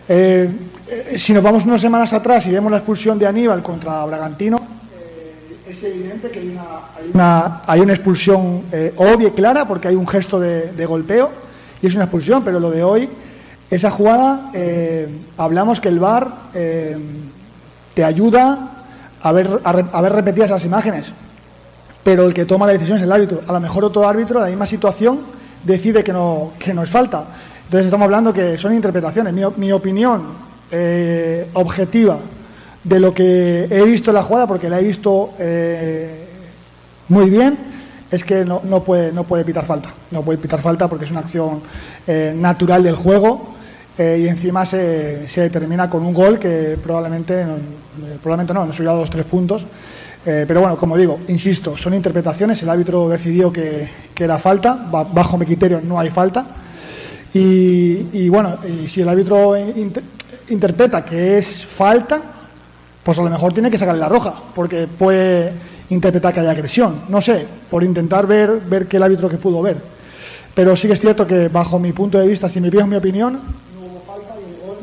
eh, 0.08 0.49
si 1.17 1.34
nos 1.34 1.43
vamos 1.43 1.65
unas 1.65 1.82
semanas 1.82 2.13
atrás 2.13 2.47
y 2.47 2.52
vemos 2.52 2.71
la 2.71 2.78
expulsión 2.78 3.19
de 3.19 3.28
Aníbal 3.28 3.62
contra 3.62 4.06
Bragantino, 4.06 4.62
es 5.69 5.84
evidente 5.84 6.30
que 6.30 6.39
hay 6.39 6.58
una, 7.13 7.63
hay 7.67 7.82
una, 7.82 7.91
expulsión 7.91 8.63
eh, 8.71 8.93
obvia 8.95 9.28
y 9.28 9.32
clara 9.32 9.67
porque 9.67 9.89
hay 9.89 9.95
un 9.95 10.08
gesto 10.08 10.39
de, 10.39 10.86
golpeo 10.86 11.30
y 11.82 11.88
es 11.88 11.95
una 11.95 12.06
expulsión, 12.06 12.45
pero 12.45 12.62
lo 12.62 12.71
de 12.71 12.82
hoy, 12.82 13.10
esa 13.69 13.91
jugada, 13.91 14.52
eh, 14.54 15.10
hablamos 15.36 15.82
que 15.82 15.89
el 15.89 15.99
VAR 15.99 16.28
eh, 16.54 16.97
te 17.93 18.03
ayuda 18.03 18.69
a 19.21 19.32
ver, 19.32 19.62
a, 19.63 20.01
ver 20.01 20.13
repetidas 20.13 20.49
las 20.49 20.65
imágenes, 20.65 21.12
pero 22.03 22.25
el 22.25 22.34
que 22.34 22.45
toma 22.45 22.67
la 22.67 22.73
decisión 22.73 22.97
es 22.97 23.03
el 23.03 23.12
árbitro. 23.12 23.41
A 23.47 23.53
lo 23.53 23.60
mejor 23.60 23.86
otro 23.86 24.08
árbitro, 24.08 24.39
en 24.39 24.43
la 24.43 24.49
misma 24.49 24.67
situación, 24.67 25.19
decide 25.63 26.03
que 26.03 26.12
no, 26.12 26.51
que 26.60 26.73
no 26.73 26.84
es 26.84 26.89
falta. 26.89 27.23
Entonces 27.65 27.86
estamos 27.86 28.06
hablando 28.06 28.34
que 28.34 28.58
son 28.58 28.73
interpretaciones. 28.73 29.34
Mi, 29.34 29.71
opinión 29.71 30.53
objetiva 31.53 32.17
de 32.84 32.99
lo 32.99 33.13
que 33.13 33.67
he 33.69 33.84
visto 33.84 34.12
en 34.12 34.15
la 34.15 34.23
jugada, 34.23 34.47
porque 34.47 34.69
la 34.69 34.79
he 34.79 34.84
visto 34.84 35.32
eh, 35.39 36.27
muy 37.08 37.29
bien, 37.29 37.58
es 38.12 38.23
que 38.23 38.43
no, 38.43 38.62
no, 38.63 38.84
puede, 38.84 39.12
no 39.12 39.23
puede 39.23 39.45
pitar 39.45 39.65
falta. 39.65 39.93
No 40.12 40.21
puede 40.21 40.38
pitar 40.38 40.62
falta 40.62 40.88
porque 40.88 41.06
es 41.06 41.12
una 41.12 41.21
acción 41.21 41.62
eh, 42.06 42.34
natural 42.36 42.84
del 42.84 42.95
juego 42.95 43.53
eh, 43.97 44.21
y 44.23 44.27
encima 44.27 44.65
se, 44.65 45.27
se, 45.27 45.41
determina 45.41 45.89
con 45.89 46.06
un 46.06 46.13
gol 46.13 46.39
que 46.39 46.77
probablemente 46.82 47.45
no, 47.45 47.58
probablemente 48.21 48.53
no, 48.53 48.65
nos 48.65 48.75
hubiera 48.77 48.91
dado 48.91 49.01
dos 49.01 49.10
tres 49.10 49.25
puntos. 49.25 49.65
pero 50.23 50.62
bueno, 50.62 50.77
como 50.77 50.97
digo, 50.97 51.19
insisto, 51.27 51.75
son 51.75 51.93
interpretaciones. 51.93 52.62
El 52.63 52.69
árbitro 52.69 53.10
decidió 53.10 53.51
que, 53.51 53.87
era 54.15 54.39
falta. 54.39 54.73
Bajo 54.89 55.37
mi 55.37 55.46
criterio 55.46 55.81
no 55.83 56.00
hay 56.00 56.10
falta. 56.10 56.46
Y, 57.33 58.29
bueno, 58.29 58.58
si 58.87 59.02
el 59.02 59.10
árbitro 59.10 59.56
interpreta 60.50 61.04
que 61.04 61.37
es 61.37 61.65
falta, 61.65 62.21
pues 63.04 63.19
a 63.19 63.23
lo 63.23 63.29
mejor 63.29 63.54
tiene 63.54 63.69
que 63.69 63.77
sacarle 63.77 64.00
la 64.00 64.10
roja, 64.10 64.33
porque 64.56 64.87
puede 64.87 65.52
interpretar 65.89 66.33
que 66.33 66.39
hay 66.39 66.48
agresión. 66.48 67.02
No 67.10 67.21
sé, 67.21 67.46
por 67.69 67.83
intentar 67.83 68.25
ver, 68.25 68.62
ver 68.62 68.87
qué 68.87 68.98
el 68.98 69.04
árbitro 69.04 69.29
que 69.29 69.37
pudo 69.37 69.62
ver. 69.62 69.77
Pero 70.56 70.75
sí 70.75 70.87
que 70.87 70.94
es 70.94 71.02
cierto 71.02 71.27
que, 71.27 71.50
bajo 71.50 71.79
mi 71.79 71.91
punto 71.91 72.17
de 72.19 72.27
vista, 72.27 72.48
si 72.48 72.62
me 72.62 72.71
pides 72.71 72.87
mi 72.87 72.96
opinión, 72.96 73.33
no 73.33 73.85
hubo 73.85 74.02
falta 74.06 74.35
y 74.39 74.50
el 74.50 74.67
gol, 74.67 74.77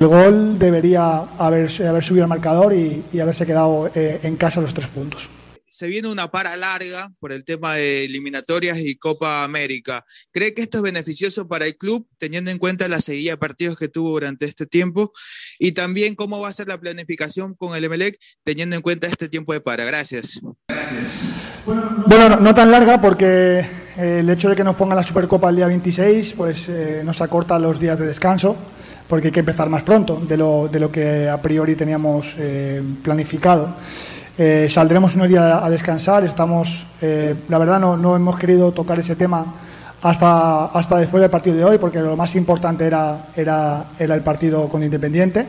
el 0.00 0.06
gol 0.08 0.58
debería 0.58 1.18
haber, 1.38 1.70
haber 1.86 2.02
subido 2.02 2.24
al 2.24 2.28
marcador 2.28 2.74
y, 2.74 3.04
y 3.12 3.20
haberse 3.20 3.46
quedado 3.46 3.90
eh, 3.94 4.18
en 4.22 4.36
casa 4.36 4.60
los 4.60 4.74
tres 4.74 4.88
puntos 4.88 5.28
se 5.70 5.86
viene 5.86 6.08
una 6.08 6.28
para 6.32 6.56
larga 6.56 7.10
por 7.20 7.30
el 7.30 7.44
tema 7.44 7.74
de 7.74 8.04
eliminatorias 8.04 8.78
y 8.78 8.96
Copa 8.96 9.44
América. 9.44 10.04
¿Cree 10.32 10.52
que 10.52 10.62
esto 10.62 10.78
es 10.78 10.82
beneficioso 10.82 11.46
para 11.46 11.64
el 11.64 11.76
club, 11.76 12.08
teniendo 12.18 12.50
en 12.50 12.58
cuenta 12.58 12.88
la 12.88 13.00
seguida 13.00 13.30
de 13.30 13.36
partidos 13.36 13.78
que 13.78 13.86
tuvo 13.86 14.10
durante 14.10 14.46
este 14.46 14.66
tiempo? 14.66 15.12
Y 15.60 15.70
también 15.70 16.16
cómo 16.16 16.40
va 16.40 16.48
a 16.48 16.52
ser 16.52 16.66
la 16.66 16.80
planificación 16.80 17.54
con 17.54 17.76
el 17.76 17.84
Emelec, 17.84 18.18
teniendo 18.42 18.74
en 18.74 18.82
cuenta 18.82 19.06
este 19.06 19.28
tiempo 19.28 19.52
de 19.52 19.60
para. 19.60 19.84
Gracias. 19.84 20.40
Bueno, 22.06 22.36
no, 22.40 22.52
tan 22.52 22.72
larga 22.72 23.00
porque 23.00 23.60
eh, 23.96 24.18
el 24.20 24.28
hecho 24.28 24.48
de 24.48 24.56
que 24.56 24.64
nos 24.64 24.74
ponga 24.74 24.96
la 24.96 25.04
Supercopa 25.04 25.50
el 25.50 25.56
día 25.56 25.68
26 25.68 26.34
pues 26.36 26.68
eh, 26.68 27.02
nos 27.04 27.20
acorta 27.20 27.60
los 27.60 27.78
días 27.78 27.96
de 27.96 28.06
descanso 28.06 28.56
porque 29.10 29.26
hay 29.26 29.32
que 29.32 29.40
empezar 29.40 29.68
más 29.68 29.82
pronto 29.82 30.22
de 30.26 30.36
lo, 30.36 30.68
de 30.68 30.78
lo 30.78 30.90
que 30.90 31.28
a 31.28 31.42
priori 31.42 31.74
teníamos 31.74 32.32
eh, 32.38 32.80
planificado. 33.02 33.74
Eh, 34.38 34.68
saldremos 34.70 35.16
unos 35.16 35.28
días 35.28 35.60
a, 35.60 35.68
descansar. 35.68 36.22
Estamos, 36.22 36.86
eh, 37.02 37.34
la 37.48 37.58
verdad, 37.58 37.80
no, 37.80 37.96
no, 37.96 38.14
hemos 38.14 38.38
querido 38.38 38.70
tocar 38.70 39.00
ese 39.00 39.16
tema 39.16 39.44
hasta, 40.00 40.66
hasta 40.66 40.96
después 40.98 41.20
del 41.20 41.28
partido 41.28 41.56
de 41.56 41.64
hoy, 41.64 41.78
porque 41.78 41.98
lo 41.98 42.16
más 42.16 42.36
importante 42.36 42.86
era, 42.86 43.26
era, 43.34 43.86
era 43.98 44.14
el 44.14 44.22
partido 44.22 44.68
con 44.68 44.84
Independiente. 44.84 45.44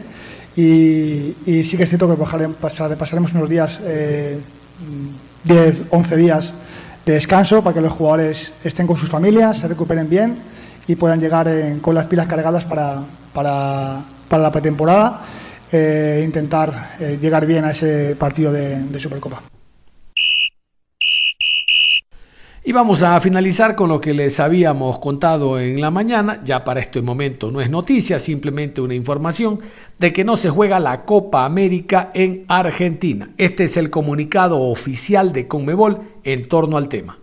Y, 0.55 1.36
y, 1.45 1.64
sí 1.64 1.78
que 1.78 1.84
es 1.84 1.89
cierto 1.89 2.09
que 2.09 2.18
pasaremos 2.18 3.32
unos 3.34 3.47
días, 3.47 3.80
eh, 3.84 4.39
10, 5.43 5.84
11 5.91 6.18
días 6.18 6.51
de 7.05 7.14
descanso 7.14 7.64
para 7.64 7.76
que 7.76 7.82
los 7.82 7.93
jugadores 7.93 8.51
estén 8.64 8.88
con 8.88 8.97
sus 8.97 9.07
familias, 9.07 9.59
se 9.59 9.68
recuperen 9.68 10.09
bien 10.09 10.38
y 10.88 10.95
puedan 10.95 11.22
llegar 11.22 11.47
con 11.80 11.93
las 11.93 12.07
pilas 12.07 12.28
cargadas 12.28 12.66
para, 12.66 13.03
para, 13.34 14.04
para 14.28 14.44
la 14.44 14.52
pretemporada 14.52 15.26
e 15.72 16.22
intentar 16.26 16.96
eh, 17.00 17.18
llegar 17.22 17.46
bien 17.46 17.64
a 17.66 17.72
ese 17.72 18.16
partido 18.18 18.52
de, 18.52 18.80
de 18.84 19.00
Supercopa. 19.00 19.42
Y 22.64 22.74
vamos 22.74 23.02
a 23.02 23.20
finalizar 23.20 23.76
con 23.76 23.90
lo 23.90 24.00
que 24.00 24.14
les 24.14 24.40
habíamos 24.40 25.00
contado 25.00 25.60
en 25.60 25.82
la 25.82 25.90
mañana, 25.90 26.42
ya 26.44 26.64
para 26.64 26.80
este 26.80 27.02
momento 27.02 27.50
no 27.50 27.60
es 27.60 27.72
noticia, 27.72 28.20
simplemente 28.20 28.82
una 28.82 28.94
información 28.94 29.60
de 29.98 30.14
que 30.14 30.24
no 30.24 30.38
se 30.38 30.52
juega 30.52 30.80
la 30.80 31.04
Copa 31.04 31.44
América 31.44 32.12
en 32.14 32.46
Argentina. 32.48 33.32
Este 33.38 33.64
es 33.64 33.78
el 33.78 33.90
comunicado 33.90 34.60
oficial 34.60 35.34
de 35.34 35.48
Conmebol 35.48 36.02
en 36.24 36.48
torno 36.48 36.78
al 36.78 36.88
tema. 36.88 37.20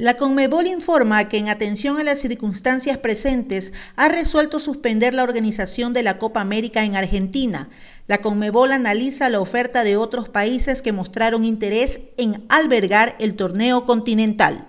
La 0.00 0.16
Conmebol 0.16 0.66
informa 0.66 1.28
que 1.28 1.36
en 1.36 1.50
atención 1.50 2.00
a 2.00 2.02
las 2.02 2.20
circunstancias 2.20 2.96
presentes 2.96 3.74
ha 3.96 4.08
resuelto 4.08 4.58
suspender 4.58 5.12
la 5.12 5.22
organización 5.22 5.92
de 5.92 6.02
la 6.02 6.16
Copa 6.16 6.40
América 6.40 6.84
en 6.84 6.96
Argentina. 6.96 7.68
La 8.06 8.22
Conmebol 8.22 8.72
analiza 8.72 9.28
la 9.28 9.40
oferta 9.40 9.84
de 9.84 9.98
otros 9.98 10.30
países 10.30 10.80
que 10.80 10.92
mostraron 10.92 11.44
interés 11.44 12.00
en 12.16 12.46
albergar 12.48 13.14
el 13.18 13.34
torneo 13.34 13.84
continental. 13.84 14.68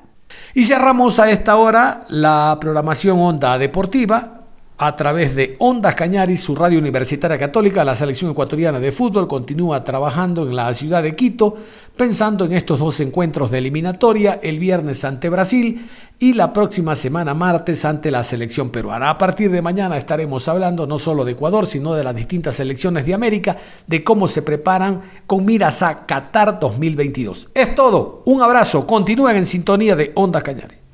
Y 0.54 0.66
cerramos 0.66 1.18
a 1.18 1.32
esta 1.32 1.56
hora 1.56 2.06
la 2.10 2.58
programación 2.60 3.18
Onda 3.18 3.58
Deportiva 3.58 4.41
a 4.84 4.96
través 4.96 5.36
de 5.36 5.56
Ondas 5.60 5.94
Cañaris, 5.94 6.42
su 6.42 6.56
radio 6.56 6.80
universitaria 6.80 7.38
católica, 7.38 7.86
la 7.86 7.94
selección 7.94 8.32
ecuatoriana 8.32 8.80
de 8.80 8.92
fútbol 8.92 9.28
continúa 9.28 9.84
trabajando 9.84 10.42
en 10.42 10.56
la 10.56 10.74
ciudad 10.74 11.04
de 11.04 11.16
Quito, 11.16 11.56
pensando 11.96 12.46
en 12.46 12.54
estos 12.54 12.80
dos 12.80 13.00
encuentros 13.00 13.52
de 13.52 13.60
eliminatoria, 13.60 14.40
el 14.42 14.58
viernes 14.58 15.06
ante 15.06 15.30
Brasil 15.30 15.88
y 16.18 16.34
la 16.34 16.52
próxima 16.52 16.96
semana 16.96 17.36
martes 17.36 17.86
ante 17.86 18.10
la 18.10 18.24
selección 18.24 18.72
peruana. 18.72 19.12
A 19.12 19.20
partir 19.20 19.52
de 19.52 19.62
mañana 19.62 19.98
estaremos 19.98 20.48
hablando 20.48 20.88
no 20.88 20.98
solo 20.98 21.26
de 21.26 21.34
Ecuador, 21.34 21.68
sino 21.68 21.94
de 21.94 22.04
las 22.04 22.16
distintas 22.16 22.56
selecciones 22.56 23.06
de 23.06 23.14
América, 23.14 23.58
de 23.86 24.04
cómo 24.04 24.28
se 24.28 24.42
preparan 24.42 25.04
con 25.28 25.46
miras 25.46 25.84
a 25.84 26.08
Qatar 26.08 26.60
2022. 26.60 27.50
Es 27.54 27.76
todo, 27.76 28.24
un 28.26 28.42
abrazo, 28.42 28.88
continúen 28.88 29.38
en 29.38 29.46
sintonía 29.46 29.96
de 29.96 30.12
Ondas 30.16 30.42
Cañaris. 30.42 30.81